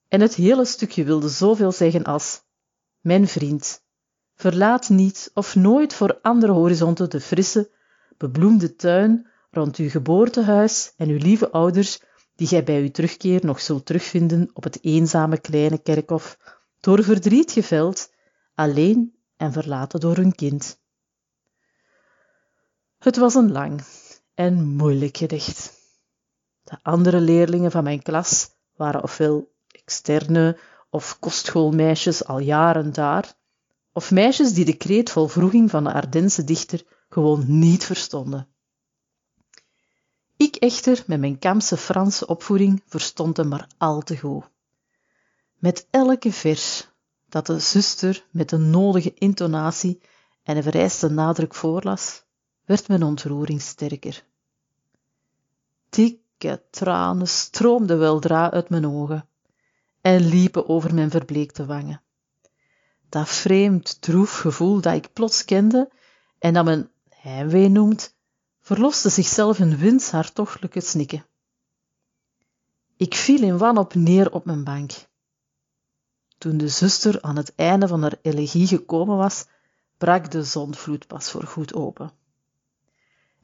En 0.07 0.21
het 0.21 0.35
hele 0.35 0.65
stukje 0.65 1.03
wilde 1.03 1.29
zoveel 1.29 1.71
zeggen 1.71 2.03
als 2.03 2.41
Mijn 2.99 3.27
vriend, 3.27 3.83
verlaat 4.35 4.89
niet 4.89 5.31
of 5.33 5.55
nooit 5.55 5.93
voor 5.93 6.19
andere 6.21 6.51
horizonten 6.51 7.09
de 7.09 7.21
frisse, 7.21 7.71
bebloemde 8.17 8.75
tuin 8.75 9.27
rond 9.51 9.75
uw 9.75 9.89
geboortehuis 9.89 10.93
en 10.97 11.09
uw 11.09 11.17
lieve 11.17 11.51
ouders, 11.51 12.01
die 12.35 12.47
gij 12.47 12.63
bij 12.63 12.81
uw 12.81 12.91
terugkeer 12.91 13.45
nog 13.45 13.61
zult 13.61 13.85
terugvinden 13.85 14.49
op 14.53 14.63
het 14.63 14.83
eenzame 14.83 15.39
kleine 15.39 15.77
kerkhof, 15.77 16.37
door 16.79 17.03
verdriet 17.03 17.51
geveld, 17.51 18.13
alleen 18.53 19.19
en 19.37 19.51
verlaten 19.51 19.99
door 19.99 20.15
hun 20.15 20.35
kind. 20.35 20.78
Het 22.99 23.17
was 23.17 23.35
een 23.35 23.51
lang 23.51 23.83
en 24.33 24.63
moeilijk 24.63 25.17
gedicht. 25.17 25.73
De 26.63 26.77
andere 26.81 27.19
leerlingen 27.19 27.71
van 27.71 27.83
mijn 27.83 28.01
klas 28.01 28.49
waren 28.75 29.03
ofwel 29.03 29.51
externe 29.67 30.57
of 30.89 31.19
kostschoolmeisjes 31.19 32.25
al 32.25 32.39
jaren 32.39 32.93
daar, 32.93 33.33
of 33.93 34.11
meisjes 34.11 34.53
die 34.53 34.65
de 34.65 34.77
kreet 34.77 35.09
vol 35.09 35.27
vroeging 35.27 35.69
van 35.69 35.83
de 35.83 35.93
Ardense 35.93 36.43
dichter 36.43 36.83
gewoon 37.09 37.43
niet 37.47 37.85
verstonden. 37.85 38.47
Ik 40.37 40.55
echter, 40.55 41.03
met 41.07 41.19
mijn 41.19 41.39
Kamse 41.39 41.77
Franse 41.77 42.27
opvoeding, 42.27 42.83
verstond 42.85 43.37
hem 43.37 43.47
maar 43.47 43.67
al 43.77 44.01
te 44.01 44.17
goed. 44.17 44.43
Met 45.55 45.87
elke 45.89 46.31
vers 46.31 46.89
dat 47.29 47.45
de 47.45 47.59
zuster 47.59 48.25
met 48.31 48.49
de 48.49 48.57
nodige 48.57 49.13
intonatie 49.13 50.01
en 50.43 50.57
een 50.57 50.63
vereiste 50.63 51.09
nadruk 51.09 51.55
voorlas, 51.55 52.23
werd 52.69 52.87
mijn 52.87 53.03
ontroering 53.03 53.61
sterker. 53.61 54.25
Dikke 55.89 56.63
tranen 56.69 57.27
stroomden 57.27 57.99
weldra 57.99 58.51
uit 58.51 58.69
mijn 58.69 58.87
ogen 58.87 59.27
en 60.01 60.25
liepen 60.25 60.67
over 60.69 60.93
mijn 60.93 61.09
verbleekte 61.09 61.65
wangen. 61.65 62.01
Dat 63.09 63.29
vreemd 63.29 64.01
droef 64.01 64.37
gevoel 64.37 64.81
dat 64.81 64.93
ik 64.93 65.13
plots 65.13 65.45
kende 65.45 65.91
en 66.39 66.53
dat 66.53 66.65
men 66.65 66.91
heimwee 67.09 67.69
noemt, 67.69 68.15
verloste 68.61 69.09
zichzelf 69.09 69.59
in 69.59 69.77
winds 69.77 70.11
hartstochtelijke 70.11 70.81
snikken. 70.81 71.25
Ik 72.97 73.15
viel 73.15 73.43
in 73.43 73.57
wanhoop 73.57 73.93
neer 73.93 74.31
op 74.31 74.45
mijn 74.45 74.63
bank. 74.63 74.91
Toen 76.37 76.57
de 76.57 76.67
zuster 76.67 77.21
aan 77.21 77.35
het 77.35 77.55
einde 77.55 77.87
van 77.87 78.01
haar 78.01 78.17
elegie 78.21 78.67
gekomen 78.67 79.17
was, 79.17 79.45
brak 79.97 80.31
de 80.31 80.43
zonvloed 80.43 81.07
pas 81.07 81.31
voor 81.31 81.43
goed 81.43 81.73
open. 81.73 82.17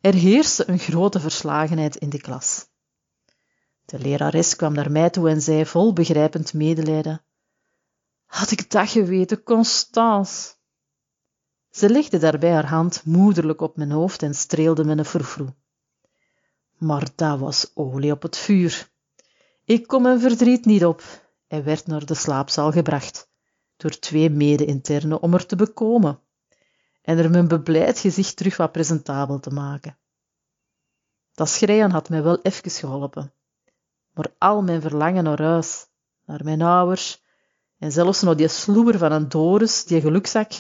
Er 0.06 0.14
heerste 0.14 0.70
een 0.70 0.80
grote 0.80 1.20
verslagenheid 1.20 1.96
in 1.96 2.10
de 2.10 2.22
klas. 2.22 2.68
De 3.86 4.00
lerares 4.00 4.56
kwam 4.56 4.74
naar 4.74 4.92
mij 4.92 5.10
toe 5.10 5.30
en 5.30 5.42
zei 5.42 5.66
vol 5.66 5.94
begrijpend 5.94 6.54
medelijden: 6.54 7.24
Had 8.26 8.52
ik 8.52 8.72
dat 8.72 8.90
geweten, 8.90 9.44
Constance? 9.44 10.54
Ze 11.70 11.90
legde 11.90 12.18
daarbij 12.18 12.52
haar 12.52 12.68
hand 12.68 13.06
moederlijk 13.06 13.62
op 13.62 13.78
mijn 13.78 13.92
hoofd 13.92 14.24
en 14.24 14.34
streelde 14.34 14.84
een 14.84 15.06
vervroe. 15.06 15.56
Maar 16.78 17.08
dat 17.16 17.40
was 17.40 17.72
olie 17.74 18.12
op 18.12 18.22
het 18.22 18.38
vuur. 18.38 18.92
Ik 19.64 19.88
kon 19.88 20.02
mijn 20.02 20.20
verdriet 20.20 20.66
niet 20.66 20.86
op 20.86 21.04
en 21.48 21.64
werd 21.64 21.88
naar 21.88 22.06
de 22.06 22.16
slaapzaal 22.16 22.72
gebracht 22.72 23.30
door 23.78 24.00
twee 24.00 24.30
mede-internen 24.30 25.22
om 25.22 25.34
er 25.34 25.46
te 25.46 25.56
bekomen 25.56 26.20
en 27.06 27.18
er 27.18 27.30
mijn 27.30 27.48
beblijd 27.48 28.00
gezicht 28.00 28.36
terug 28.36 28.58
wat 28.58 28.72
presentabel 28.72 29.40
te 29.40 29.50
maken. 29.50 29.98
Dat 31.34 31.50
schreien 31.50 31.92
had 31.92 32.10
mij 32.10 32.24
wel 32.24 32.42
even 32.42 32.72
geholpen, 32.72 33.34
maar 34.12 34.34
al 34.38 34.62
mijn 34.62 34.82
verlangen 34.82 35.24
naar 35.24 35.42
huis, 35.42 35.88
naar 36.26 36.44
mijn 36.44 36.62
ouders 36.62 37.24
en 37.78 37.92
zelfs 37.92 38.22
naar 38.22 38.36
die 38.36 38.48
sloeber 38.48 38.98
van 38.98 39.12
een 39.12 39.30
Doris, 39.30 39.86
die 39.86 40.02
gelukzak, 40.02 40.52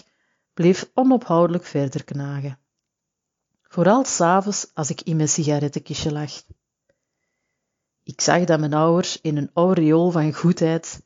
bleef 0.53 0.89
onophoudelijk 0.93 1.65
verder 1.65 2.03
knagen. 2.03 2.60
Vooral 3.62 4.05
s'avonds 4.05 4.67
als 4.73 4.89
ik 4.89 5.01
in 5.01 5.15
mijn 5.15 5.29
sigarettenkistje 5.29 6.12
lag. 6.12 6.31
Ik 8.03 8.21
zag 8.21 8.43
dat 8.43 8.60
mijn 8.60 8.73
ouders 8.73 9.21
in 9.21 9.38
een 9.38 9.49
aureool 9.53 10.12
van 10.12 10.34
goedheid, 10.34 11.01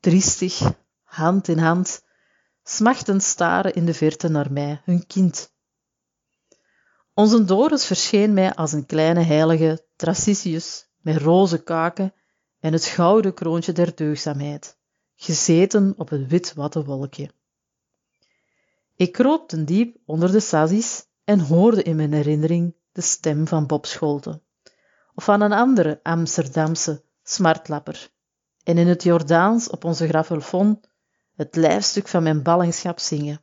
triestig, 0.00 0.60
hand 1.02 1.48
in 1.48 1.58
hand, 1.58 2.03
smachtend 2.64 3.22
staren 3.22 3.74
in 3.74 3.86
de 3.86 3.94
verte 3.94 4.28
naar 4.28 4.52
mij, 4.52 4.80
hun 4.84 5.06
kind. 5.06 5.52
Onze 7.14 7.44
Doris 7.44 7.84
verscheen 7.84 8.34
mij 8.34 8.54
als 8.54 8.72
een 8.72 8.86
kleine 8.86 9.20
heilige 9.22 9.86
Tracisius 9.96 10.88
met 11.00 11.16
roze 11.16 11.62
kaken 11.62 12.14
en 12.60 12.72
het 12.72 12.84
gouden 12.84 13.34
kroontje 13.34 13.72
der 13.72 13.94
deugzaamheid, 13.94 14.78
gezeten 15.14 15.94
op 15.96 16.10
een 16.10 16.28
wit 16.28 16.54
watte 16.54 16.84
wolkje. 16.84 17.30
Ik 18.96 19.12
kroop 19.12 19.48
ten 19.48 19.64
diep 19.64 19.96
onder 20.04 20.32
de 20.32 20.40
sassies 20.40 21.06
en 21.24 21.40
hoorde 21.40 21.82
in 21.82 21.96
mijn 21.96 22.12
herinnering 22.12 22.74
de 22.92 23.00
stem 23.00 23.46
van 23.46 23.66
Bob 23.66 23.86
Scholte, 23.86 24.40
of 25.14 25.24
van 25.24 25.40
een 25.40 25.52
andere 25.52 26.00
Amsterdamse 26.02 27.02
smartlapper, 27.22 28.10
en 28.62 28.78
in 28.78 28.86
het 28.86 29.02
Jordaans 29.02 29.68
op 29.68 29.84
onze 29.84 30.08
gravelfon 30.08 30.80
het 31.36 31.56
lijfstuk 31.56 32.08
van 32.08 32.22
mijn 32.22 32.42
ballingschap 32.42 32.98
zingen. 32.98 33.40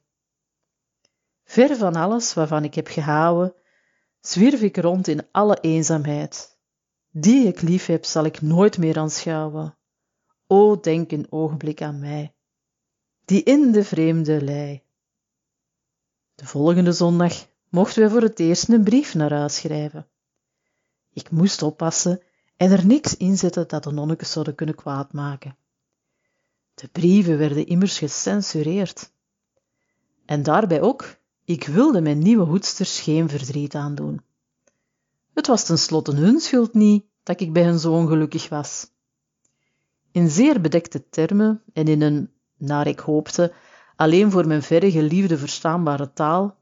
Ver 1.44 1.78
van 1.78 1.96
alles 1.96 2.34
waarvan 2.34 2.64
ik 2.64 2.74
heb 2.74 2.88
gehouden, 2.88 3.54
zwierf 4.20 4.62
ik 4.62 4.78
rond 4.78 5.08
in 5.08 5.28
alle 5.32 5.58
eenzaamheid. 5.62 6.58
Die 7.10 7.48
ik 7.48 7.62
lief 7.62 7.86
heb, 7.86 8.06
zal 8.06 8.26
ik 8.26 8.42
nooit 8.42 8.78
meer 8.78 8.98
aanschouwen. 8.98 9.76
O, 10.48 10.80
denk 10.80 11.12
een 11.12 11.28
ogenblik 11.30 11.82
aan 11.82 12.00
mij, 12.00 12.34
die 13.26 13.44
in 13.44 13.72
de 13.72 13.84
vreemde 13.84 14.42
lei. 14.42 14.84
De 16.36 16.46
volgende 16.46 16.92
zondag 16.92 17.48
mochten 17.70 18.04
we 18.04 18.10
voor 18.10 18.22
het 18.22 18.40
eerst 18.40 18.70
een 18.70 18.84
brief 18.84 19.14
naar 19.14 19.34
huis 19.34 19.56
schrijven. 19.56 20.08
Ik 21.14 21.32
moest 21.32 21.62
oppassen 21.62 22.22
en 22.58 22.72
er 22.72 22.86
niks 22.86 23.18
in 23.18 23.38
zetten 23.38 23.68
dat 23.68 23.84
de 23.84 23.92
nonnekes 23.92 24.32
zouden 24.32 24.56
kunnen 24.56 24.76
kwaadmaken. 24.76 25.58
De 26.82 26.88
brieven 26.88 27.38
werden 27.38 27.66
immers 27.66 27.98
gecensureerd. 27.98 29.12
En 30.26 30.44
daarbij 30.44 30.82
ook, 30.82 31.16
ik 31.46 31.68
wilde 31.68 32.02
mijn 32.02 32.20
nieuwe 32.20 32.46
hoedsters 32.46 33.00
geen 33.00 33.30
verdriet 33.30 33.76
aandoen. 33.76 34.22
Het 35.34 35.48
was 35.48 35.64
tenslotte 35.64 36.16
hun 36.16 36.40
schuld 36.40 36.74
niet 36.74 37.06
dat 37.24 37.40
ik 37.40 37.54
bij 37.54 37.64
hen 37.64 37.80
zo 37.80 37.94
ongelukkig 37.94 38.50
was. 38.50 38.88
In 40.12 40.30
zeer 40.30 40.62
bedekte 40.62 41.10
termen 41.10 41.64
en 41.74 41.88
in 41.88 42.02
een, 42.02 42.32
naar 42.58 42.88
ik 42.88 43.00
hoopte, 43.00 43.54
alleen 43.96 44.32
voor 44.32 44.48
mijn 44.48 44.64
verre 44.64 44.92
geliefde 44.92 45.38
verstaanbare 45.38 46.14
taal, 46.14 46.58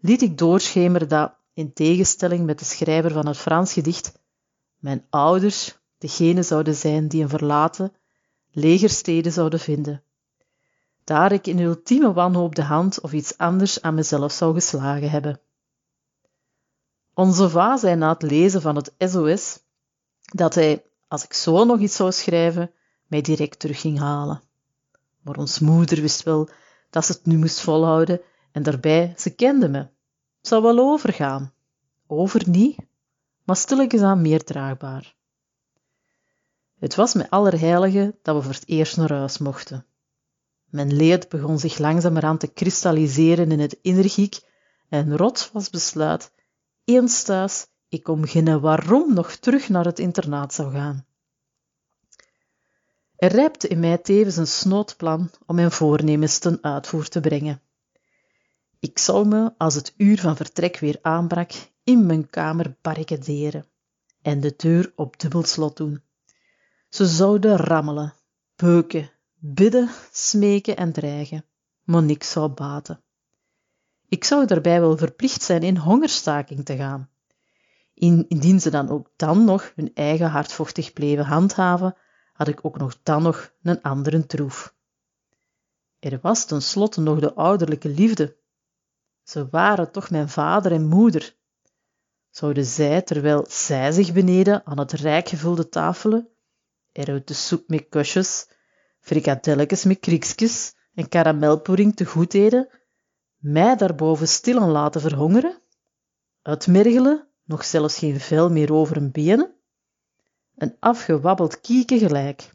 liet 0.00 0.22
ik 0.22 0.38
doorschemeren 0.38 1.08
dat, 1.08 1.32
in 1.52 1.72
tegenstelling 1.72 2.46
met 2.46 2.58
de 2.58 2.64
schrijver 2.64 3.10
van 3.10 3.26
het 3.26 3.36
Frans 3.36 3.72
gedicht, 3.72 4.20
mijn 4.78 5.06
ouders 5.10 5.78
degene 5.98 6.42
zouden 6.42 6.74
zijn 6.74 7.08
die 7.08 7.22
een 7.22 7.28
verlaten 7.28 7.92
legersteden 8.58 9.32
zouden 9.32 9.60
vinden. 9.60 10.02
Daar 11.04 11.32
ik 11.32 11.46
in 11.46 11.58
ultieme 11.58 12.12
wanhoop 12.12 12.54
de 12.54 12.62
hand 12.62 13.00
of 13.00 13.12
iets 13.12 13.38
anders 13.38 13.82
aan 13.82 13.94
mezelf 13.94 14.32
zou 14.32 14.54
geslagen 14.54 15.10
hebben. 15.10 15.40
Onze 17.14 17.50
va 17.50 17.76
zei 17.76 17.96
na 17.96 18.12
het 18.12 18.22
lezen 18.22 18.62
van 18.62 18.76
het 18.76 18.94
SOS 18.98 19.58
dat 20.20 20.54
hij, 20.54 20.84
als 21.08 21.24
ik 21.24 21.32
zo 21.32 21.64
nog 21.64 21.80
iets 21.80 21.96
zou 21.96 22.12
schrijven, 22.12 22.70
mij 23.06 23.20
direct 23.20 23.58
terug 23.58 23.80
ging 23.80 23.98
halen. 23.98 24.42
Maar 25.22 25.36
ons 25.36 25.58
moeder 25.58 26.00
wist 26.00 26.22
wel 26.22 26.48
dat 26.90 27.04
ze 27.04 27.12
het 27.12 27.26
nu 27.26 27.36
moest 27.36 27.60
volhouden 27.60 28.20
en 28.52 28.62
daarbij, 28.62 29.14
ze 29.16 29.34
kende 29.34 29.68
me. 29.68 29.78
Het 29.78 30.48
zou 30.48 30.62
wel 30.62 30.78
overgaan. 30.78 31.52
Over 32.06 32.48
niet, 32.48 32.76
maar 33.44 33.56
stilletjes 33.56 34.00
aan 34.00 34.22
meer 34.22 34.44
draagbaar. 34.44 35.16
Het 36.78 36.94
was 36.94 37.14
met 37.14 37.30
allerheilige 37.30 38.18
dat 38.22 38.36
we 38.36 38.42
voor 38.42 38.52
het 38.52 38.68
eerst 38.68 38.96
naar 38.96 39.12
huis 39.12 39.38
mochten. 39.38 39.86
Mijn 40.64 40.96
leed 40.96 41.28
begon 41.28 41.58
zich 41.58 41.78
langzamerhand 41.78 42.40
te 42.40 42.46
kristalliseren 42.46 43.52
in 43.52 43.60
het 43.60 43.78
energiek 43.82 44.40
en 44.88 45.16
rot 45.16 45.50
was 45.52 45.70
besluit, 45.70 46.32
eens 46.84 47.22
thuis, 47.22 47.66
ik 47.88 48.08
om 48.08 48.24
geen 48.24 48.60
waarom 48.60 49.14
nog 49.14 49.32
terug 49.32 49.68
naar 49.68 49.84
het 49.84 49.98
internaat 49.98 50.54
zou 50.54 50.72
gaan. 50.72 51.06
Er 53.16 53.32
rijpte 53.32 53.68
in 53.68 53.80
mij 53.80 53.98
tevens 53.98 54.36
een 54.36 54.46
snoodplan 54.46 55.30
om 55.46 55.54
mijn 55.54 55.70
voornemens 55.70 56.38
ten 56.38 56.58
uitvoer 56.62 57.08
te 57.08 57.20
brengen. 57.20 57.60
Ik 58.80 58.98
zou 58.98 59.26
me, 59.26 59.52
als 59.56 59.74
het 59.74 59.94
uur 59.96 60.20
van 60.20 60.36
vertrek 60.36 60.78
weer 60.78 60.98
aanbrak, 61.02 61.52
in 61.84 62.06
mijn 62.06 62.30
kamer 62.30 62.76
barricaderen 62.80 63.66
en 64.22 64.40
de 64.40 64.54
deur 64.56 64.92
op 64.96 65.20
dubbel 65.20 65.42
slot 65.42 65.76
doen. 65.76 66.02
Ze 66.88 67.06
zouden 67.06 67.56
rammelen, 67.56 68.14
beuken, 68.56 69.10
bidden, 69.34 69.88
smeken 70.12 70.76
en 70.76 70.92
dreigen, 70.92 71.44
maar 71.84 72.02
niks 72.02 72.30
zou 72.30 72.48
baten. 72.48 73.02
Ik 74.08 74.24
zou 74.24 74.46
daarbij 74.46 74.80
wel 74.80 74.96
verplicht 74.96 75.42
zijn 75.42 75.62
in 75.62 75.76
hongerstaking 75.76 76.64
te 76.64 76.76
gaan. 76.76 77.10
Indien 77.94 78.60
ze 78.60 78.70
dan 78.70 78.88
ook 78.88 79.10
dan 79.16 79.44
nog 79.44 79.72
hun 79.74 79.90
eigen 79.94 80.30
hardvochtig 80.30 80.92
bleven 80.92 81.24
handhaven, 81.24 81.96
had 82.32 82.48
ik 82.48 82.64
ook 82.64 82.78
nog 82.78 82.98
dan 83.02 83.22
nog 83.22 83.52
een 83.62 83.82
andere 83.82 84.26
troef. 84.26 84.74
Er 85.98 86.18
was 86.22 86.44
tenslotte 86.44 87.00
nog 87.00 87.18
de 87.20 87.34
ouderlijke 87.34 87.88
liefde. 87.88 88.36
Ze 89.22 89.48
waren 89.48 89.90
toch 89.90 90.10
mijn 90.10 90.28
vader 90.28 90.72
en 90.72 90.86
moeder. 90.86 91.36
Zouden 92.30 92.64
zij, 92.64 93.02
terwijl 93.02 93.44
zij 93.48 93.92
zich 93.92 94.12
beneden 94.12 94.66
aan 94.66 94.78
het 94.78 94.92
rijk 94.92 95.28
gevulde 95.28 95.68
tafelen, 95.68 96.28
eruit 96.98 97.28
de 97.28 97.34
soep 97.34 97.68
met 97.68 97.88
kusjes, 97.88 98.48
frikadelletjes 99.00 99.84
met 99.84 100.00
kriekjes 100.00 100.74
en 100.94 101.08
karamelpudding 101.08 101.96
te 101.96 102.04
goed 102.04 102.34
eten, 102.34 102.68
mij 103.36 103.76
daarboven 103.76 104.28
stilaan 104.28 104.70
laten 104.70 105.00
verhongeren, 105.00 105.58
uitmergelen, 106.42 107.28
nog 107.44 107.64
zelfs 107.64 107.98
geen 107.98 108.20
vel 108.20 108.50
meer 108.50 108.72
over 108.72 108.96
hun 108.96 109.10
benen, 109.10 109.54
een 110.56 110.76
afgewabbeld 110.80 111.60
kieken 111.60 111.98
gelijk. 111.98 112.50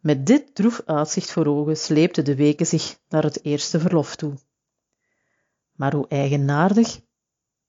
Met 0.00 0.26
dit 0.26 0.54
droef 0.54 0.82
uitzicht 0.84 1.30
voor 1.30 1.46
ogen 1.46 1.76
sleepten 1.76 2.24
de 2.24 2.34
weken 2.34 2.66
zich 2.66 2.98
naar 3.08 3.22
het 3.22 3.44
eerste 3.44 3.80
verlof 3.80 4.16
toe. 4.16 4.34
Maar 5.72 5.94
hoe 5.94 6.08
eigenaardig, 6.08 7.00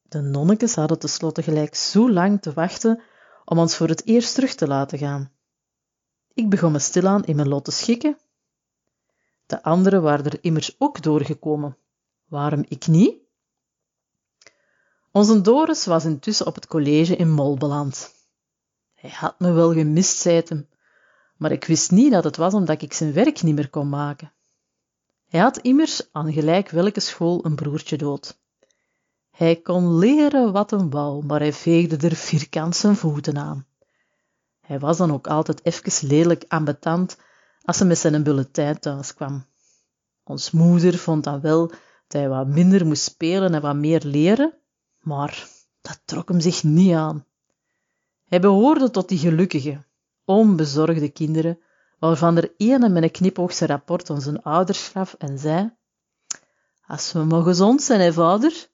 de 0.02 0.22
nonnekes 0.22 0.76
hadden 0.76 1.00
tenslotte 1.00 1.44
gelijk 1.44 1.76
zo 1.76 2.12
lang 2.12 2.42
te 2.42 2.54
wachten 2.54 3.02
om 3.46 3.60
ons 3.60 3.76
voor 3.76 3.88
het 3.88 4.06
eerst 4.06 4.34
terug 4.34 4.56
te 4.56 4.68
laten 4.68 4.98
gaan. 4.98 5.32
Ik 6.34 6.50
begon 6.50 6.72
me 6.72 6.80
stilaan 6.80 7.26
in 7.26 7.36
mijn 7.36 7.48
lot 7.48 7.66
te 7.66 7.72
schikken. 7.72 8.18
De 9.46 9.64
anderen 9.64 10.02
waren 10.02 10.26
er 10.26 10.44
immers 10.44 10.76
ook 10.78 11.02
doorgekomen. 11.02 11.78
Waarom 12.26 12.66
ik 12.68 12.88
niet? 12.88 13.16
Onze 15.12 15.42
Doris 15.42 15.86
was 15.86 16.06
intussen 16.06 16.46
op 16.46 16.56
het 16.56 16.68
college 16.68 17.16
in 17.16 17.32
Mol 17.32 17.58
beland. 17.58 18.14
Hij 18.94 19.10
had 19.10 19.40
me 19.40 19.52
wel 19.52 19.74
gemist, 19.74 20.18
zei 20.18 20.42
hem, 20.46 20.70
maar 21.38 21.52
ik 21.52 21.66
wist 21.66 21.92
niet 21.92 22.12
dat 22.12 22.24
het 22.24 22.38
was 22.38 22.54
omdat 22.54 22.82
ik 22.82 22.94
zijn 22.94 23.14
werk 23.14 23.42
niet 23.42 23.56
meer 23.56 23.70
kon 23.70 23.90
maken. 23.90 24.32
Hij 25.26 25.40
had 25.40 25.58
immers 25.58 26.10
aan 26.12 26.34
gelijk 26.34 26.70
welke 26.70 27.00
school 27.00 27.46
een 27.46 27.56
broertje 27.56 27.98
dood. 27.98 28.41
Hij 29.42 29.56
kon 29.56 29.98
leren 29.98 30.52
wat 30.52 30.72
een 30.72 30.90
wou, 30.90 31.26
maar 31.26 31.40
hij 31.40 31.54
veegde 31.54 32.08
er 32.08 32.16
vierkant 32.16 32.76
zijn 32.76 32.96
voeten 32.96 33.38
aan. 33.38 33.66
Hij 34.60 34.80
was 34.80 34.98
dan 34.98 35.12
ook 35.14 35.28
altijd 35.28 35.66
even 35.66 36.08
lelijk 36.08 36.46
ambetant 36.48 37.18
als 37.62 37.80
hij 37.80 37.88
met 37.88 37.98
zijn 37.98 38.24
bulletin 38.24 38.80
thuis 38.80 39.14
kwam. 39.14 39.46
Ons 40.24 40.52
moeder 40.52 40.98
vond 40.98 41.24
dan 41.24 41.42
wel 41.42 41.68
dat 41.68 41.78
hij 42.08 42.30
wat 42.30 42.48
minder 42.48 42.86
moest 42.86 43.04
spelen 43.04 43.54
en 43.54 43.62
wat 43.62 43.76
meer 43.76 44.02
leren, 44.04 44.54
maar 45.00 45.48
dat 45.82 46.02
trok 46.06 46.30
hem 46.30 46.40
zich 46.40 46.64
niet 46.64 46.94
aan. 46.94 47.26
Hij 48.26 48.40
behoorde 48.40 48.90
tot 48.90 49.10
die 49.10 49.18
gelukkige, 49.18 49.84
onbezorgde 50.26 51.10
kinderen, 51.10 51.60
waarvan 52.00 52.38
er 52.38 52.54
ene 52.58 52.90
met 52.90 53.04
een 53.04 53.12
knipoog 53.12 53.54
zijn 53.54 53.70
rapport 53.70 54.10
zijn 54.18 54.44
ouders 54.44 54.88
gaf 54.88 55.14
en 55.14 55.40
zei, 55.40 55.74
als 56.88 57.12
we 57.12 57.20
maar 57.24 57.44
gezond 57.44 57.82
zijn, 57.82 58.02
hè, 58.02 58.14
vader? 58.14 58.70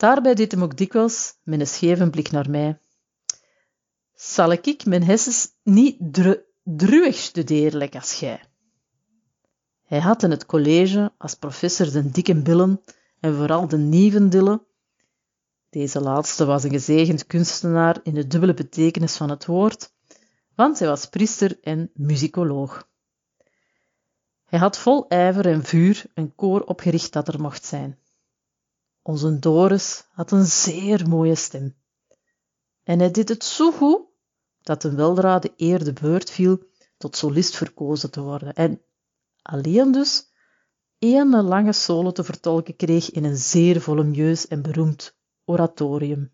Daarbij 0.00 0.34
deed 0.34 0.52
hem 0.52 0.62
ook 0.62 0.76
dikwijls, 0.76 1.34
met 1.42 1.60
een 1.60 1.66
scheve 1.66 2.10
blik 2.10 2.30
naar 2.30 2.50
mij, 2.50 2.80
zal 4.14 4.52
ik 4.52 4.84
mijn 4.84 5.04
hersens 5.04 5.48
niet 5.62 5.96
dru 5.98 6.44
druig 6.62 7.16
studeren, 7.16 7.90
als 7.90 8.14
gij. 8.14 8.40
Hij 9.82 10.00
had 10.00 10.22
in 10.22 10.30
het 10.30 10.46
college 10.46 11.12
als 11.18 11.34
professor 11.34 11.92
de 11.92 12.10
dikke 12.10 12.42
billen 12.42 12.80
en 13.20 13.34
vooral 13.34 13.68
de 13.68 13.76
nievendillen 13.76 14.66
deze 15.70 16.00
laatste 16.00 16.44
was 16.44 16.64
een 16.64 16.70
gezegend 16.70 17.26
kunstenaar 17.26 18.00
in 18.02 18.14
de 18.14 18.26
dubbele 18.26 18.54
betekenis 18.54 19.16
van 19.16 19.30
het 19.30 19.46
woord, 19.46 19.92
want 20.54 20.78
hij 20.78 20.88
was 20.88 21.06
priester 21.06 21.58
en 21.60 21.90
muzikoloog. 21.94 22.88
Hij 24.44 24.58
had 24.58 24.78
vol 24.78 25.08
ijver 25.08 25.46
en 25.46 25.64
vuur 25.64 26.04
een 26.14 26.34
koor 26.34 26.60
opgericht 26.60 27.12
dat 27.12 27.28
er 27.28 27.40
mocht 27.40 27.64
zijn. 27.64 27.98
Onze 29.10 29.38
Doris 29.38 30.04
had 30.12 30.30
een 30.30 30.44
zeer 30.44 31.08
mooie 31.08 31.34
stem. 31.34 31.74
En 32.82 32.98
hij 32.98 33.10
deed 33.10 33.28
het 33.28 33.44
zo 33.44 33.72
goed 33.72 34.00
dat 34.62 34.82
hem 34.82 34.96
weldra 34.96 35.38
de 35.38 35.52
eer 35.56 35.84
de 35.84 35.92
beurt 35.92 36.30
viel 36.30 36.58
tot 36.98 37.16
solist 37.16 37.56
verkozen 37.56 38.10
te 38.10 38.20
worden 38.20 38.54
en 38.54 38.80
alleen 39.42 39.92
dus 39.92 40.28
één 40.98 41.42
lange 41.42 41.72
solo 41.72 42.12
te 42.12 42.24
vertolken 42.24 42.76
kreeg 42.76 43.10
in 43.10 43.24
een 43.24 43.36
zeer 43.36 43.80
volumieus 43.80 44.48
en 44.48 44.62
beroemd 44.62 45.16
oratorium. 45.44 46.32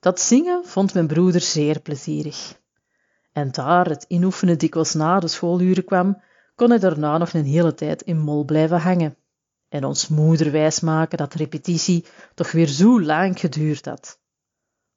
Dat 0.00 0.20
zingen 0.20 0.64
vond 0.64 0.94
mijn 0.94 1.06
broeder 1.06 1.40
zeer 1.40 1.80
plezierig. 1.80 2.60
En 3.32 3.50
daar 3.52 3.88
het 3.88 4.04
inoefenen 4.08 4.58
dikwijls 4.58 4.94
na 4.94 5.20
de 5.20 5.28
schooluren 5.28 5.84
kwam, 5.84 6.22
kon 6.54 6.70
hij 6.70 6.78
daarna 6.78 7.18
nog 7.18 7.32
een 7.32 7.44
hele 7.44 7.74
tijd 7.74 8.02
in 8.02 8.18
mol 8.18 8.44
blijven 8.44 8.80
hangen 8.80 9.16
en 9.74 9.84
ons 9.84 10.08
moeder 10.08 10.50
wijsmaken 10.50 11.18
dat 11.18 11.34
repetitie 11.34 12.04
toch 12.34 12.52
weer 12.52 12.66
zo 12.66 13.02
lang 13.02 13.40
geduurd 13.40 13.84
had, 13.84 14.18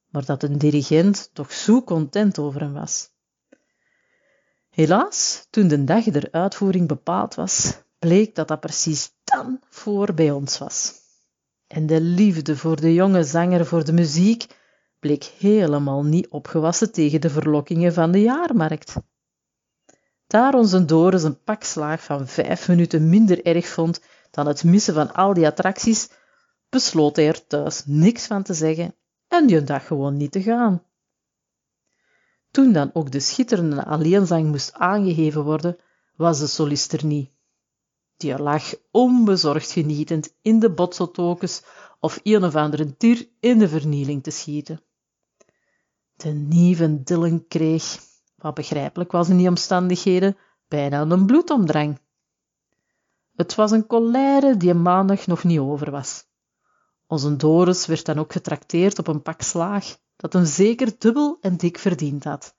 maar 0.08 0.24
dat 0.24 0.42
een 0.42 0.58
dirigent 0.58 1.30
toch 1.32 1.52
zo 1.52 1.82
content 1.82 2.38
over 2.38 2.60
hem 2.60 2.72
was. 2.72 3.10
Helaas, 4.70 5.46
toen 5.50 5.68
de 5.68 5.84
dag 5.84 6.04
der 6.04 6.28
uitvoering 6.30 6.88
bepaald 6.88 7.34
was, 7.34 7.82
bleek 7.98 8.34
dat 8.34 8.48
dat 8.48 8.60
precies 8.60 9.10
dan 9.24 9.60
voor 9.68 10.14
bij 10.14 10.30
ons 10.30 10.58
was 10.58 11.06
en 11.68 11.86
de 11.86 12.00
liefde 12.00 12.56
voor 12.56 12.80
de 12.80 12.94
jonge 12.94 13.24
zanger 13.24 13.66
voor 13.66 13.84
de 13.84 13.92
muziek 13.92 14.46
bleek 15.00 15.24
helemaal 15.24 16.04
niet 16.04 16.28
opgewassen 16.28 16.92
tegen 16.92 17.20
de 17.20 17.30
verlokkingen 17.30 17.92
van 17.92 18.10
de 18.10 18.20
jaarmarkt. 18.20 18.94
Daar 20.26 20.54
onze 20.54 20.84
Doris 20.84 21.22
een 21.22 21.42
pakslaag 21.42 22.02
van 22.02 22.26
vijf 22.26 22.68
minuten 22.68 23.08
minder 23.08 23.44
erg 23.44 23.66
vond 23.66 24.00
dan 24.38 24.46
het 24.46 24.64
missen 24.64 24.94
van 24.94 25.14
al 25.14 25.34
die 25.34 25.46
attracties, 25.46 26.10
besloot 26.68 27.16
hij 27.16 27.26
er 27.26 27.46
thuis 27.46 27.82
niks 27.86 28.26
van 28.26 28.42
te 28.42 28.54
zeggen 28.54 28.94
en 29.28 29.46
die 29.46 29.62
dag 29.62 29.86
gewoon 29.86 30.16
niet 30.16 30.32
te 30.32 30.42
gaan. 30.42 30.82
Toen 32.50 32.72
dan 32.72 32.90
ook 32.92 33.10
de 33.10 33.20
schitterende 33.20 33.84
alleenzang 33.84 34.46
moest 34.46 34.72
aangeheven 34.72 35.44
worden, 35.44 35.76
was 36.16 36.38
de 36.38 36.46
solist 36.46 36.92
er 36.92 37.04
niet. 37.04 37.30
Die 38.16 38.38
lag 38.38 38.74
onbezorgd 38.90 39.70
genietend 39.70 40.34
in 40.42 40.58
de 40.58 40.70
botsotokes 40.70 41.62
of 42.00 42.20
een 42.22 42.44
of 42.44 42.54
andere 42.54 42.94
dier 42.96 43.28
in 43.40 43.58
de 43.58 43.68
vernieling 43.68 44.22
te 44.22 44.30
schieten. 44.30 44.80
De 46.14 46.30
nieuwe 46.30 47.02
Dillen 47.02 47.46
kreeg, 47.48 47.98
wat 48.36 48.54
begrijpelijk 48.54 49.12
was 49.12 49.28
in 49.28 49.36
die 49.36 49.48
omstandigheden, 49.48 50.36
bijna 50.68 51.00
een 51.00 51.26
bloedomdrang. 51.26 51.98
Het 53.38 53.54
was 53.54 53.70
een 53.70 53.86
colère 53.86 54.56
die 54.56 54.74
maandag 54.74 55.26
nog 55.26 55.44
niet 55.44 55.58
over 55.58 55.90
was. 55.90 56.26
Onze 57.06 57.36
Doris 57.36 57.86
werd 57.86 58.04
dan 58.04 58.18
ook 58.18 58.32
getrakteerd 58.32 58.98
op 58.98 59.06
een 59.06 59.22
pak 59.22 59.42
slaag, 59.42 59.96
dat 60.16 60.32
hem 60.32 60.44
zeker 60.44 60.98
dubbel 60.98 61.38
en 61.40 61.56
dik 61.56 61.78
verdiend 61.78 62.24
had, 62.24 62.56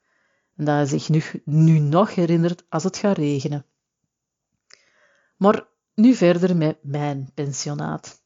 en 0.55 0.65
dat 0.65 0.75
hij 0.75 0.85
zich 0.85 1.09
nu, 1.09 1.23
nu 1.45 1.79
nog 1.79 2.15
herinnert 2.15 2.65
als 2.69 2.83
het 2.83 2.97
gaat 2.97 3.17
regenen. 3.17 3.65
Maar 5.37 5.67
nu 5.95 6.13
verder 6.13 6.55
met 6.55 6.77
mijn 6.81 7.31
pensionaat. 7.33 8.21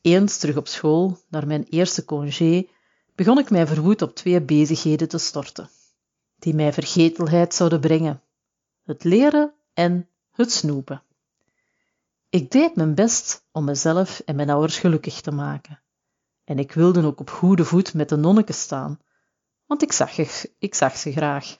Eens 0.00 0.38
terug 0.38 0.56
op 0.56 0.66
school, 0.66 1.18
naar 1.28 1.46
mijn 1.46 1.64
eerste 1.64 2.04
congé, 2.04 2.68
begon 3.14 3.38
ik 3.38 3.50
mij 3.50 3.66
verwoed 3.66 4.02
op 4.02 4.14
twee 4.14 4.42
bezigheden 4.42 5.08
te 5.08 5.18
storten, 5.18 5.70
die 6.38 6.54
mij 6.54 6.72
vergetelheid 6.72 7.54
zouden 7.54 7.80
brengen: 7.80 8.22
het 8.82 9.04
leren 9.04 9.54
en 9.74 10.08
het 10.30 10.52
snoepen. 10.52 11.02
Ik 12.30 12.50
deed 12.50 12.76
mijn 12.76 12.94
best 12.94 13.46
om 13.52 13.64
mezelf 13.64 14.20
en 14.20 14.36
mijn 14.36 14.50
ouders 14.50 14.78
gelukkig 14.78 15.20
te 15.20 15.30
maken. 15.30 15.82
En 16.44 16.58
ik 16.58 16.72
wilde 16.72 17.04
ook 17.04 17.20
op 17.20 17.30
goede 17.30 17.64
voet 17.64 17.94
met 17.94 18.08
de 18.08 18.16
nonneken 18.16 18.54
staan, 18.54 19.00
want 19.66 19.82
ik 19.82 19.92
zag, 19.92 20.18
ik 20.58 20.74
zag 20.74 20.96
ze 20.96 21.12
graag. 21.12 21.58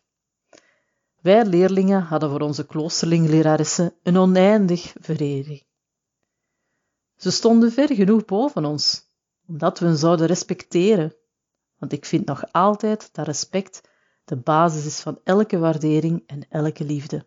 Wij 1.21 1.45
leerlingen 1.45 2.03
hadden 2.03 2.31
voor 2.31 2.41
onze 2.41 2.67
kloosterlingleraressen 2.67 3.95
een 4.03 4.17
oneindig 4.17 4.95
verering. 5.01 5.67
Ze 7.17 7.31
stonden 7.31 7.73
ver 7.73 7.95
genoeg 7.95 8.25
boven 8.25 8.65
ons, 8.65 9.11
omdat 9.47 9.79
we 9.79 9.87
hen 9.87 9.97
zouden 9.97 10.27
respecteren, 10.27 11.17
want 11.79 11.93
ik 11.93 12.05
vind 12.05 12.27
nog 12.27 12.53
altijd 12.53 13.09
dat 13.13 13.27
respect 13.27 13.81
de 14.25 14.37
basis 14.37 14.87
is 14.87 15.01
van 15.01 15.21
elke 15.25 15.59
waardering 15.59 16.23
en 16.27 16.49
elke 16.49 16.85
liefde. 16.85 17.27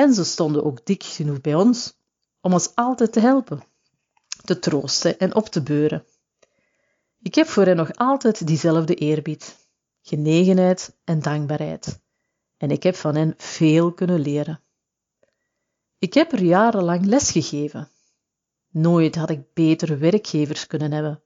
En 0.00 0.14
ze 0.14 0.24
stonden 0.24 0.64
ook 0.64 0.86
dik 0.86 1.02
genoeg 1.02 1.40
bij 1.40 1.54
ons 1.54 1.94
om 2.40 2.52
ons 2.52 2.74
altijd 2.74 3.12
te 3.12 3.20
helpen, 3.20 3.62
te 4.44 4.58
troosten 4.58 5.18
en 5.18 5.34
op 5.34 5.46
te 5.46 5.62
beuren. 5.62 6.04
Ik 7.22 7.34
heb 7.34 7.46
voor 7.46 7.64
hen 7.64 7.76
nog 7.76 7.92
altijd 7.94 8.46
diezelfde 8.46 8.94
eerbied, 8.94 9.68
genegenheid 10.02 10.96
en 11.04 11.20
dankbaarheid, 11.20 12.00
en 12.56 12.70
ik 12.70 12.82
heb 12.82 12.94
van 12.94 13.14
hen 13.14 13.34
veel 13.36 13.92
kunnen 13.92 14.20
leren. 14.20 14.60
Ik 15.98 16.14
heb 16.14 16.32
er 16.32 16.42
jarenlang 16.42 17.04
les 17.04 17.30
gegeven. 17.30 17.88
Nooit 18.68 19.14
had 19.14 19.30
ik 19.30 19.52
betere 19.54 19.96
werkgevers 19.96 20.66
kunnen 20.66 20.92
hebben, 20.92 21.22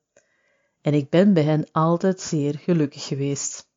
en 0.80 0.94
ik 0.94 1.10
ben 1.10 1.32
bij 1.32 1.44
hen 1.44 1.66
altijd 1.72 2.20
zeer 2.20 2.58
gelukkig 2.58 3.06
geweest. 3.06 3.68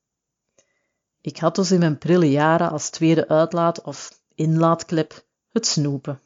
Ik 1.22 1.38
had 1.38 1.56
dus 1.56 1.72
in 1.72 1.80
mijn 1.80 1.98
prille 1.98 2.32
jaren 2.32 2.72
als 2.72 2.90
tweede 2.90 3.28
uitlaat 3.28 3.82
of 3.82 4.17
inlaatklep 4.38 5.26
het 5.52 5.66
snoepen. 5.66 6.22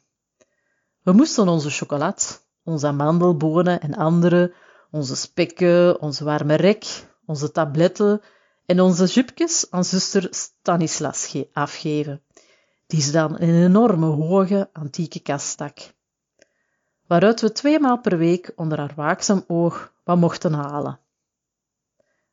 We 1.02 1.12
moesten 1.12 1.48
onze 1.48 1.70
chocolade, 1.70 2.22
onze 2.64 2.86
amandelbonen 2.86 3.80
en 3.80 3.94
andere, 3.94 4.54
onze 4.90 5.16
spekken, 5.16 6.00
onze 6.00 6.24
warme 6.24 6.54
rek, 6.54 7.06
onze 7.26 7.50
tabletten 7.50 8.20
en 8.66 8.80
onze 8.80 9.04
jupjes 9.04 9.66
aan 9.70 9.84
zuster 9.84 10.28
Stanislas 10.30 11.36
afgeven, 11.52 12.22
die 12.86 13.00
ze 13.00 13.12
dan 13.12 13.38
in 13.38 13.48
een 13.48 13.64
enorme 13.64 14.06
hoge 14.06 14.70
antieke 14.72 15.20
kast 15.20 15.46
stak, 15.46 15.78
waaruit 17.06 17.40
we 17.40 17.52
tweemaal 17.52 18.00
per 18.00 18.18
week 18.18 18.52
onder 18.56 18.78
haar 18.78 18.92
waakzaam 18.96 19.44
oog 19.46 19.92
wat 20.04 20.18
mochten 20.18 20.52
halen. 20.52 20.98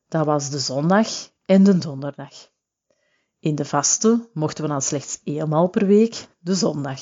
Dat 0.07 0.25
was 0.25 0.49
de 0.49 0.59
zondag 0.59 1.07
en 1.45 1.63
de 1.63 1.77
donderdag. 1.77 2.49
In 3.39 3.55
de 3.55 3.65
vaste 3.65 4.29
mochten 4.33 4.63
we 4.63 4.69
dan 4.69 4.81
slechts 4.81 5.19
eenmaal 5.23 5.67
per 5.67 5.85
week, 5.85 6.27
de 6.39 6.55
zondag, 6.55 6.99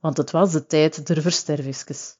want 0.00 0.16
het 0.16 0.30
was 0.30 0.52
de 0.52 0.66
tijd 0.66 1.06
der 1.06 1.22
verstervisjes. 1.22 2.16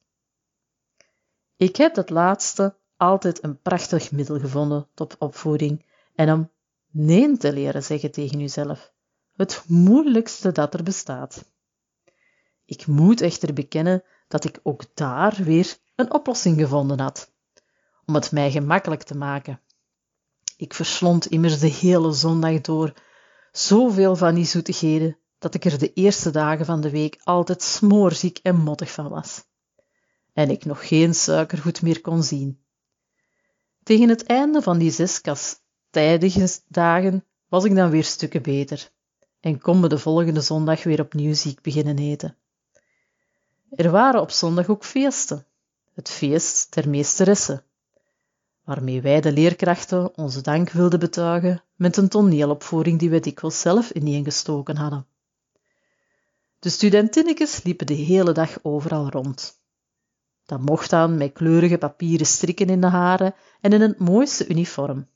Ik 1.55 1.75
heb 1.75 1.95
dat 1.95 2.09
laatste 2.09 2.75
altijd 2.97 3.43
een 3.43 3.61
prachtig 3.61 4.11
middel 4.11 4.39
gevonden 4.39 4.87
tot 4.93 5.17
opvoeding 5.17 5.85
en 6.15 6.31
om 6.31 6.51
nee 6.91 7.37
te 7.37 7.53
leren 7.53 7.83
zeggen 7.83 8.11
tegen 8.11 8.39
uzelf. 8.39 8.93
Het 9.35 9.63
moeilijkste 9.67 10.51
dat 10.51 10.73
er 10.73 10.83
bestaat. 10.83 11.45
Ik 12.65 12.87
moet 12.87 13.21
echter 13.21 13.53
bekennen 13.53 14.03
dat 14.27 14.45
ik 14.45 14.59
ook 14.63 14.83
daar 14.93 15.35
weer 15.43 15.77
een 15.95 16.13
oplossing 16.13 16.59
gevonden 16.59 16.99
had, 16.99 17.31
om 18.05 18.15
het 18.15 18.31
mij 18.31 18.51
gemakkelijk 18.51 19.03
te 19.03 19.17
maken. 19.17 19.61
Ik 20.57 20.73
verslond 20.73 21.25
immers 21.25 21.59
de 21.59 21.67
hele 21.67 22.11
zondag 22.11 22.61
door 22.61 22.93
zoveel 23.51 24.15
van 24.15 24.35
die 24.35 24.45
zoetigheden 24.45 25.17
dat 25.37 25.53
ik 25.53 25.65
er 25.65 25.79
de 25.79 25.93
eerste 25.93 26.31
dagen 26.31 26.65
van 26.65 26.81
de 26.81 26.89
week 26.89 27.19
altijd 27.23 27.61
smoorziek 27.61 28.39
en 28.43 28.55
mottig 28.55 28.91
van 28.91 29.09
was. 29.09 29.43
En 30.33 30.49
ik 30.49 30.65
nog 30.65 30.87
geen 30.87 31.15
suikergoed 31.15 31.81
meer 31.81 32.01
kon 32.01 32.23
zien. 32.23 32.63
Tegen 33.83 34.09
het 34.09 34.23
einde 34.23 34.61
van 34.61 34.77
die 34.77 34.91
zes 34.91 35.21
kastijdige 35.21 36.59
dagen 36.67 37.25
was 37.47 37.63
ik 37.63 37.75
dan 37.75 37.89
weer 37.89 38.03
stukken 38.03 38.41
beter 38.41 38.91
en 39.39 39.61
kon 39.61 39.79
me 39.79 39.87
de 39.87 39.97
volgende 39.97 40.41
zondag 40.41 40.83
weer 40.83 41.01
opnieuw 41.01 41.33
ziek 41.33 41.61
beginnen 41.61 41.97
eten. 41.97 42.37
Er 43.69 43.91
waren 43.91 44.21
op 44.21 44.31
zondag 44.31 44.69
ook 44.69 44.85
feesten, 44.85 45.45
het 45.93 46.09
feest 46.09 46.73
der 46.73 46.89
meesteressen, 46.89 47.63
waarmee 48.69 49.01
wij 49.01 49.21
de 49.21 49.31
leerkrachten 49.31 50.17
onze 50.17 50.41
dank 50.41 50.69
wilden 50.69 50.99
betuigen 50.99 51.63
met 51.75 51.97
een 51.97 52.09
toneelopvoering 52.09 52.99
die 52.99 53.09
we 53.09 53.19
dikwijls 53.19 53.61
zelf 53.61 53.89
ineengestoken 53.91 54.75
hadden. 54.75 55.05
De 56.59 56.69
studentinnetjes 56.69 57.63
liepen 57.63 57.87
de 57.87 57.93
hele 57.93 58.31
dag 58.31 58.57
overal 58.61 59.09
rond. 59.09 59.61
Dat 60.45 60.59
mocht 60.59 60.89
dan 60.89 61.17
met 61.17 61.33
kleurige 61.33 61.77
papieren 61.77 62.25
strikken 62.25 62.67
in 62.67 62.81
de 62.81 62.87
haren 62.87 63.35
en 63.61 63.73
in 63.73 63.81
het 63.81 63.99
mooiste 63.99 64.47
uniform. 64.47 65.07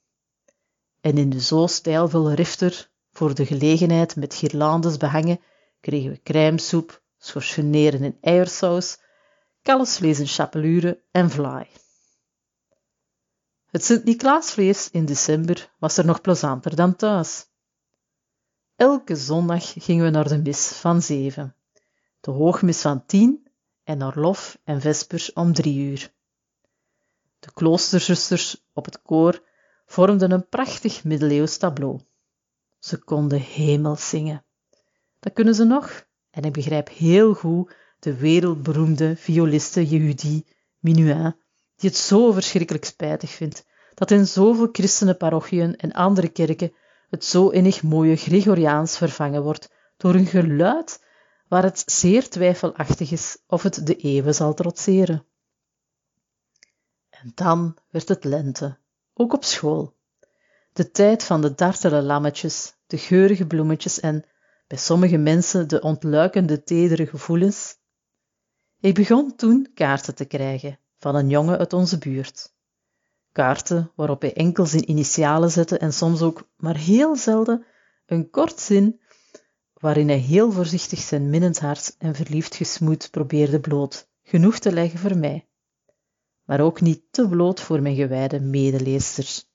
En 1.01 1.17
in 1.17 1.29
de 1.29 1.41
zo 1.41 1.67
stijlvolle 1.67 2.35
rifter, 2.35 2.89
voor 3.11 3.35
de 3.35 3.45
gelegenheid 3.45 4.15
met 4.15 4.33
girlandes 4.33 4.97
behangen, 4.97 5.39
kregen 5.81 6.11
we 6.11 6.21
crèmesoep, 6.23 7.01
schorseneren 7.17 8.03
in 8.03 8.17
eiersaus, 8.21 8.97
kalfsvlees 9.61 10.19
in 10.19 10.27
chapelure 10.27 11.03
en 11.11 11.29
vlaai. 11.29 11.67
Het 13.73 13.83
Sint-Niklaasvlees 13.83 14.89
in 14.91 15.05
december 15.05 15.73
was 15.79 15.97
er 15.97 16.05
nog 16.05 16.21
plezanter 16.21 16.75
dan 16.75 16.95
thuis. 16.95 17.45
Elke 18.75 19.15
zondag 19.15 19.73
gingen 19.77 20.05
we 20.05 20.09
naar 20.09 20.27
de 20.27 20.37
mis 20.37 20.67
van 20.67 21.01
zeven, 21.01 21.55
de 22.19 22.31
hoogmis 22.31 22.81
van 22.81 23.05
tien 23.05 23.47
en 23.83 23.97
naar 23.97 24.19
lof 24.19 24.57
en 24.63 24.81
vespers 24.81 25.33
om 25.33 25.53
drie 25.53 25.77
uur. 25.77 26.13
De 27.39 27.51
kloosterzusters 27.53 28.65
op 28.73 28.85
het 28.85 29.01
koor 29.01 29.43
vormden 29.85 30.31
een 30.31 30.49
prachtig 30.49 31.03
middeleeuws 31.03 31.57
tableau. 31.57 31.99
Ze 32.79 32.97
konden 32.97 33.39
hemel 33.39 33.95
zingen. 33.95 34.45
Dat 35.19 35.33
kunnen 35.33 35.55
ze 35.55 35.63
nog, 35.63 36.05
en 36.29 36.43
ik 36.43 36.53
begrijp 36.53 36.89
heel 36.89 37.33
goed 37.33 37.75
de 37.99 38.15
wereldberoemde 38.17 39.15
violiste 39.15 39.87
Yehudi 39.87 40.45
Minuin, 40.79 41.35
die 41.83 41.91
het 41.91 42.01
zo 42.01 42.31
verschrikkelijk 42.31 42.85
spijtig 42.85 43.31
vindt 43.31 43.65
dat 43.93 44.11
in 44.11 44.27
zoveel 44.27 44.69
christenenparochieën 44.71 45.75
en 45.75 45.91
andere 45.91 46.29
kerken 46.29 46.73
het 47.09 47.25
zo 47.25 47.49
innig 47.49 47.83
mooie 47.83 48.15
Gregoriaans 48.15 48.97
vervangen 48.97 49.43
wordt 49.43 49.69
door 49.97 50.15
een 50.15 50.25
geluid 50.25 51.03
waar 51.47 51.63
het 51.63 51.83
zeer 51.85 52.29
twijfelachtig 52.29 53.11
is 53.11 53.37
of 53.47 53.63
het 53.63 53.87
de 53.87 53.95
eeuwen 53.95 54.35
zal 54.35 54.53
trotseren. 54.53 55.25
En 57.09 57.31
dan 57.35 57.77
werd 57.89 58.07
het 58.07 58.23
lente, 58.23 58.77
ook 59.13 59.33
op 59.33 59.43
school. 59.43 59.95
De 60.73 60.91
tijd 60.91 61.23
van 61.23 61.41
de 61.41 61.55
dartele 61.55 62.01
lammetjes, 62.01 62.75
de 62.87 62.97
geurige 62.97 63.47
bloemetjes 63.47 63.99
en, 63.99 64.25
bij 64.67 64.77
sommige 64.77 65.17
mensen, 65.17 65.67
de 65.67 65.81
ontluikende 65.81 66.63
tedere 66.63 67.07
gevoelens. 67.07 67.77
Ik 68.79 68.93
begon 68.93 69.35
toen 69.35 69.71
kaarten 69.73 70.15
te 70.15 70.25
krijgen 70.25 70.81
van 71.03 71.15
een 71.15 71.29
jongen 71.29 71.57
uit 71.57 71.73
onze 71.73 71.97
buurt. 71.97 72.53
Kaarten 73.31 73.91
waarop 73.95 74.21
hij 74.21 74.33
enkel 74.33 74.65
zijn 74.65 74.89
initialen 74.89 75.51
zette 75.51 75.77
en 75.77 75.93
soms 75.93 76.21
ook, 76.21 76.49
maar 76.57 76.77
heel 76.77 77.15
zelden, 77.15 77.65
een 78.05 78.29
kort 78.29 78.59
zin 78.59 79.01
waarin 79.73 80.07
hij 80.07 80.17
heel 80.17 80.51
voorzichtig 80.51 80.99
zijn 80.99 81.29
minnend 81.29 81.59
hart 81.59 81.95
en 81.97 82.15
verliefd 82.15 82.55
gesmoed 82.55 83.11
probeerde 83.11 83.59
bloot, 83.59 84.07
genoeg 84.23 84.59
te 84.59 84.71
leggen 84.71 84.99
voor 84.99 85.17
mij, 85.17 85.47
maar 86.43 86.59
ook 86.59 86.81
niet 86.81 87.01
te 87.11 87.27
bloot 87.27 87.61
voor 87.61 87.81
mijn 87.81 87.95
gewijde 87.95 88.39
medeleesters. 88.39 89.49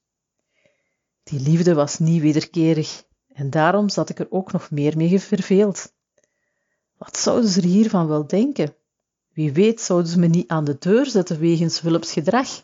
Die 1.23 1.39
liefde 1.39 1.73
was 1.73 1.99
niet 1.99 2.21
wederkerig, 2.21 3.03
en 3.27 3.49
daarom 3.49 3.89
zat 3.89 4.09
ik 4.09 4.19
er 4.19 4.31
ook 4.31 4.51
nog 4.51 4.71
meer 4.71 4.97
mee 4.97 5.19
verveeld. 5.19 5.93
Wat 6.97 7.17
zouden 7.17 7.49
ze 7.49 7.61
er 7.61 7.67
hiervan 7.67 8.07
wel 8.07 8.27
denken? 8.27 8.73
Wie 9.33 9.51
weet 9.51 9.81
zouden 9.81 10.11
ze 10.11 10.19
me 10.19 10.27
niet 10.27 10.47
aan 10.47 10.65
de 10.65 10.75
deur 10.79 11.05
zetten 11.05 11.39
wegens 11.39 11.79
Philips 11.79 12.11
gedrag. 12.11 12.63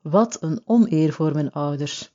Wat 0.00 0.42
een 0.42 0.62
oneer 0.64 1.12
voor 1.12 1.32
mijn 1.32 1.52
ouders. 1.52 2.12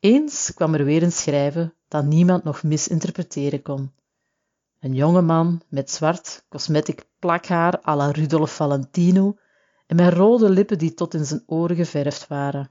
Eens 0.00 0.54
kwam 0.54 0.74
er 0.74 0.84
weer 0.84 1.02
een 1.02 1.12
schrijven 1.12 1.74
dat 1.88 2.04
niemand 2.04 2.44
nog 2.44 2.62
misinterpreteren 2.62 3.62
kon. 3.62 3.92
Een 4.80 4.94
jonge 4.94 5.22
man 5.22 5.62
met 5.68 5.90
zwart 5.90 6.44
cosmetic 6.48 7.06
plakhaar 7.18 7.80
à 7.86 7.96
la 7.96 8.10
Rudolf 8.10 8.54
Valentino 8.54 9.36
en 9.86 9.96
met 9.96 10.12
rode 10.12 10.50
lippen 10.50 10.78
die 10.78 10.94
tot 10.94 11.14
in 11.14 11.24
zijn 11.24 11.42
oren 11.46 11.76
geverfd 11.76 12.26
waren. 12.26 12.70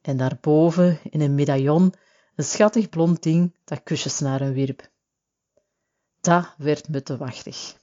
En 0.00 0.16
daarboven, 0.16 0.98
in 1.10 1.20
een 1.20 1.34
medaillon, 1.34 1.94
een 2.34 2.44
schattig 2.44 2.88
blond 2.88 3.22
ding 3.22 3.54
dat 3.64 3.82
kusjes 3.82 4.20
naar 4.20 4.40
hem 4.40 4.52
wierp. 4.52 4.90
Dat 6.20 6.54
werd 6.56 6.88
me 6.88 7.02
te 7.02 7.16
wachtig. 7.16 7.77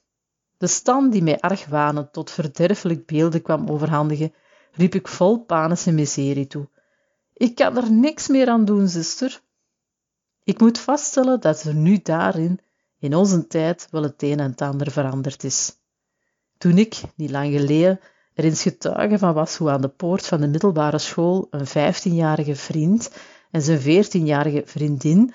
De 0.58 0.68
stand 0.68 1.12
die 1.12 1.24
mij 1.24 1.40
argwanend 1.40 2.14
tot 2.14 2.32
verderfelijk 2.32 3.06
beelden 3.06 3.42
kwam 3.42 3.70
overhandigen, 3.70 4.34
riep 4.72 4.96
ik 4.96 5.08
vol 5.08 5.40
panische 5.40 5.92
miserie 5.92 6.48
toe. 6.48 6.68
Ik 7.34 7.56
kan 7.56 7.78
er 7.78 7.92
niks 7.92 8.28
meer 8.28 8.48
aan 8.48 8.66
doen, 8.66 8.88
zuster. 8.88 9.42
Ik 10.44 10.60
moet 10.60 10.80
vaststellen 10.80 11.42
dat 11.42 11.64
er 11.64 11.76
nu 11.76 12.00
daarin, 12.04 12.60
in 13.00 13.16
onze 13.16 13.48
tijd, 13.48 13.88
wel 13.92 14.04
het 14.04 14.24
een 14.24 14.40
en 14.40 14.52
het 14.52 14.62
ander 14.62 14.92
veranderd 14.92 15.44
is. 15.44 15.78
Toen 16.58 16.78
ik, 16.78 17.02
niet 17.16 17.32
lang 17.32 17.52
geleden, 17.52 18.00
er 18.34 18.44
eens 18.44 18.62
getuige 18.62 19.18
van 19.18 19.34
was 19.34 19.58
hoe 19.58 19.70
aan 19.70 19.82
de 19.82 19.88
poort 19.88 20.26
van 20.26 20.42
de 20.42 20.48
middelbare 20.48 20.98
school 20.98 21.48
een 21.50 21.68
vijftienjarige 21.68 22.56
vriend 22.56 23.12
en 23.52 23.62
zijn 23.62 23.80
veertienjarige 23.80 24.64
vriendin 24.66 25.34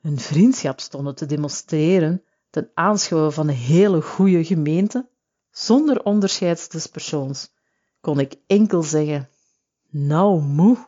hun 0.00 0.18
vriendschap 0.18 0.80
stonden 0.80 1.14
te 1.14 1.26
demonstreren 1.26 2.22
ten 2.50 2.70
aanschouwen 2.74 3.32
van 3.32 3.48
een 3.48 3.54
hele 3.54 4.02
goede 4.02 4.44
gemeente, 4.44 5.08
zonder 5.50 6.02
onderscheid 6.02 6.72
des 6.72 6.86
persoons, 6.86 7.52
kon 8.00 8.20
ik 8.20 8.34
enkel 8.46 8.82
zeggen, 8.82 9.28
nou 9.90 10.42
moe. 10.42 10.87